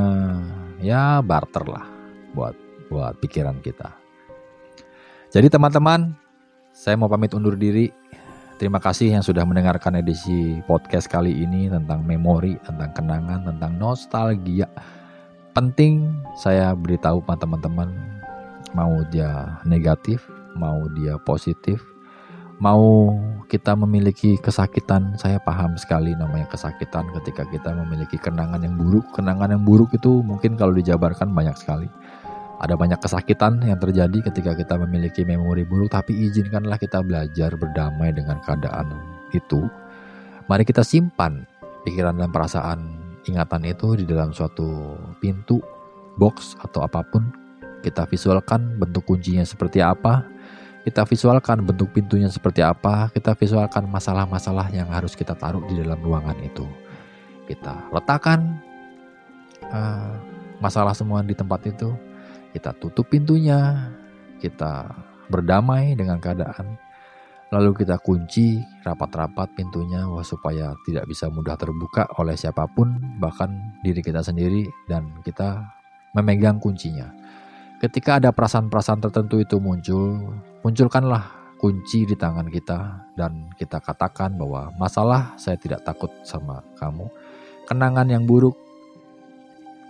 [0.79, 1.85] ya barter lah
[2.31, 2.55] buat
[2.87, 3.91] buat pikiran kita.
[5.31, 6.15] Jadi teman-teman
[6.71, 7.91] saya mau pamit undur diri.
[8.57, 14.65] Terima kasih yang sudah mendengarkan edisi podcast kali ini tentang memori tentang kenangan tentang nostalgia.
[15.53, 17.93] Penting saya beritahu teman-teman
[18.73, 20.25] mau dia negatif
[20.57, 21.79] mau dia positif
[22.57, 23.13] mau
[23.47, 29.07] kita memiliki kesakitan, saya paham sekali namanya kesakitan ketika kita memiliki kenangan yang buruk.
[29.13, 31.87] Kenangan yang buruk itu mungkin kalau dijabarkan banyak sekali.
[32.57, 38.09] Ada banyak kesakitan yang terjadi ketika kita memiliki memori buruk, tapi izinkanlah kita belajar berdamai
[38.09, 38.97] dengan keadaan
[39.29, 39.61] itu.
[40.49, 41.45] Mari kita simpan
[41.85, 42.97] pikiran dan perasaan
[43.29, 45.61] ingatan itu di dalam suatu pintu,
[46.17, 47.29] box, atau apa pun.
[47.85, 50.25] Kita visualkan bentuk kuncinya seperti apa,
[50.87, 55.99] kita visualkan bentuk pintunya seperti apa, kita visualkan masalah-masalah yang harus kita taruh di dalam
[55.99, 56.63] ruangan itu.
[57.43, 58.55] Kita letakkan
[59.67, 60.15] uh,
[60.63, 61.91] masalah semua di tempat itu,
[62.55, 63.91] kita tutup pintunya,
[64.39, 64.87] kita
[65.27, 66.79] berdamai dengan keadaan,
[67.51, 73.99] lalu kita kunci rapat-rapat pintunya supaya tidak bisa mudah terbuka oleh siapa pun, bahkan diri
[73.99, 75.67] kita sendiri, dan kita
[76.15, 77.11] memegang kuncinya.
[77.83, 80.31] Ketika ada perasaan-perasaan tertentu itu muncul,
[80.65, 87.09] munculkanlah kunci di tangan kita dan kita katakan bahwa masalah saya tidak takut sama kamu.
[87.67, 88.55] Kenangan yang buruk,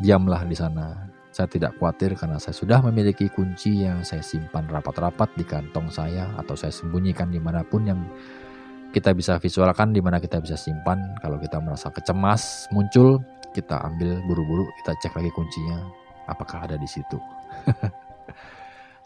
[0.01, 1.11] diamlah di sana.
[1.29, 6.33] Saya tidak khawatir karena saya sudah memiliki kunci yang saya simpan rapat-rapat di kantong saya
[6.33, 8.01] atau saya sembunyikan di mana pun yang
[8.89, 11.13] kita bisa visualkan di mana kita bisa simpan.
[11.21, 13.21] Kalau kita merasa kecemas muncul,
[13.53, 15.77] kita ambil buru-buru, kita cek lagi kuncinya,
[16.25, 17.21] apakah ada di situ.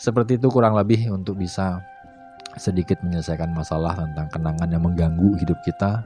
[0.02, 1.78] Seperti itu kurang lebih untuk bisa
[2.58, 6.02] sedikit menyelesaikan masalah tentang kenangan yang mengganggu hidup kita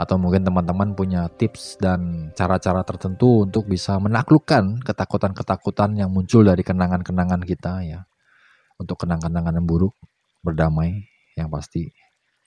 [0.00, 6.64] atau mungkin teman-teman punya tips dan cara-cara tertentu untuk bisa menaklukkan ketakutan-ketakutan yang muncul dari
[6.64, 8.00] kenangan-kenangan kita ya.
[8.80, 9.92] Untuk kenangan-kenangan yang buruk,
[10.40, 11.04] berdamai
[11.36, 11.84] yang pasti.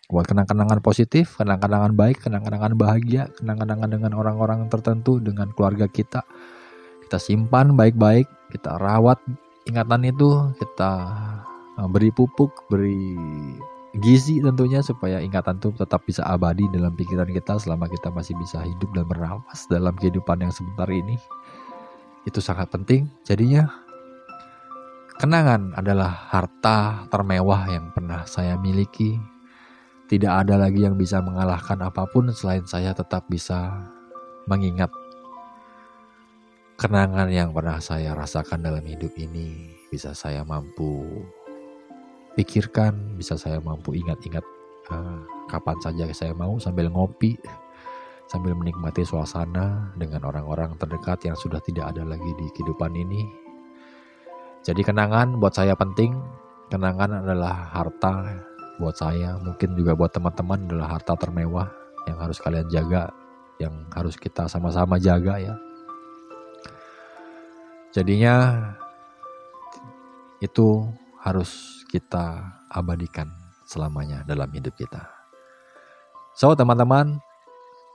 [0.09, 6.25] Buat kenang-kenangan positif, kenang-kenangan baik, kenang-kenangan bahagia, kenang-kenangan dengan orang-orang tertentu, dengan keluarga kita.
[7.05, 9.21] Kita simpan baik-baik, kita rawat
[9.65, 10.91] ingatan itu, kita
[11.77, 13.17] uh, beri pupuk, beri
[13.99, 18.63] gizi tentunya supaya ingatan itu tetap bisa abadi dalam pikiran kita selama kita masih bisa
[18.63, 21.19] hidup dan bernafas dalam kehidupan yang sebentar ini.
[22.23, 23.11] Itu sangat penting.
[23.27, 23.67] Jadinya
[25.19, 29.19] kenangan adalah harta termewah yang pernah saya miliki.
[30.07, 33.87] Tidak ada lagi yang bisa mengalahkan apa pun selain saya tetap bisa
[34.43, 34.91] mengingat
[36.81, 39.77] kenangan yang pernah saya rasakan dalam hidup ini.
[39.91, 41.03] bisa saya mampu
[42.33, 44.41] pikirkan, bisa saya mampu ingat-ingat
[44.87, 45.19] eh,
[45.51, 47.35] kapan saja saya mau sambil ngopi,
[48.31, 53.27] sambil menikmati suasana dengan orang-orang terdekat yang sudah tidak ada lagi di kehidupan ini.
[54.63, 56.15] Jadi kenangan buat saya penting,
[56.71, 58.41] kenangan adalah harta
[58.79, 61.67] buat saya, mungkin juga buat teman-teman adalah harta termewah
[62.07, 63.11] yang harus kalian jaga,
[63.59, 65.55] yang harus kita sama-sama jaga ya.
[67.91, 68.55] Jadinya
[70.39, 70.87] itu
[71.19, 72.39] harus kita
[72.71, 73.27] abadikan
[73.67, 75.11] selamanya dalam hidup kita.
[76.31, 77.19] So, teman-teman,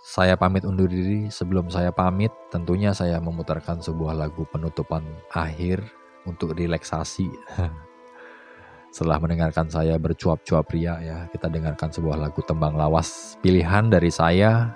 [0.04, 1.32] saya pamit undur diri.
[1.32, 5.80] Sebelum saya pamit, tentunya saya memutarkan sebuah lagu penutupan akhir
[6.28, 7.32] untuk relaksasi.
[8.94, 14.72] Setelah mendengarkan saya bercuap-cuap pria ya, kita dengarkan sebuah lagu tembang lawas pilihan dari saya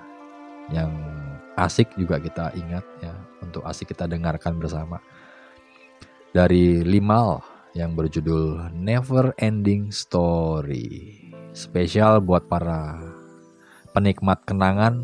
[0.69, 0.91] yang
[1.57, 3.13] asik juga kita ingat ya,
[3.51, 5.03] untuk asik kita dengarkan bersama.
[6.31, 7.43] Dari Limal
[7.75, 11.19] yang berjudul Never Ending Story.
[11.51, 12.95] Spesial buat para
[13.91, 15.03] penikmat kenangan,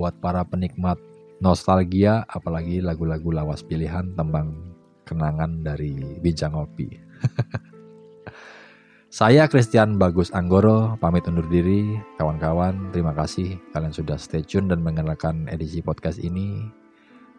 [0.00, 0.96] buat para penikmat
[1.44, 4.56] nostalgia, apalagi lagu-lagu lawas pilihan tembang
[5.04, 6.88] kenangan dari Bincang Ngopi.
[9.12, 12.00] Saya Christian Bagus Anggoro, pamit undur diri.
[12.16, 16.80] Kawan-kawan, terima kasih kalian sudah stay tune dan mengenalkan edisi podcast ini.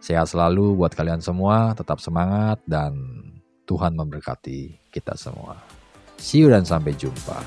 [0.04, 2.92] Sehat selalu buat kalian semua, tetap semangat dan
[3.64, 5.56] Tuhan memberkati kita semua.
[6.20, 7.40] See you dan sampai jumpa.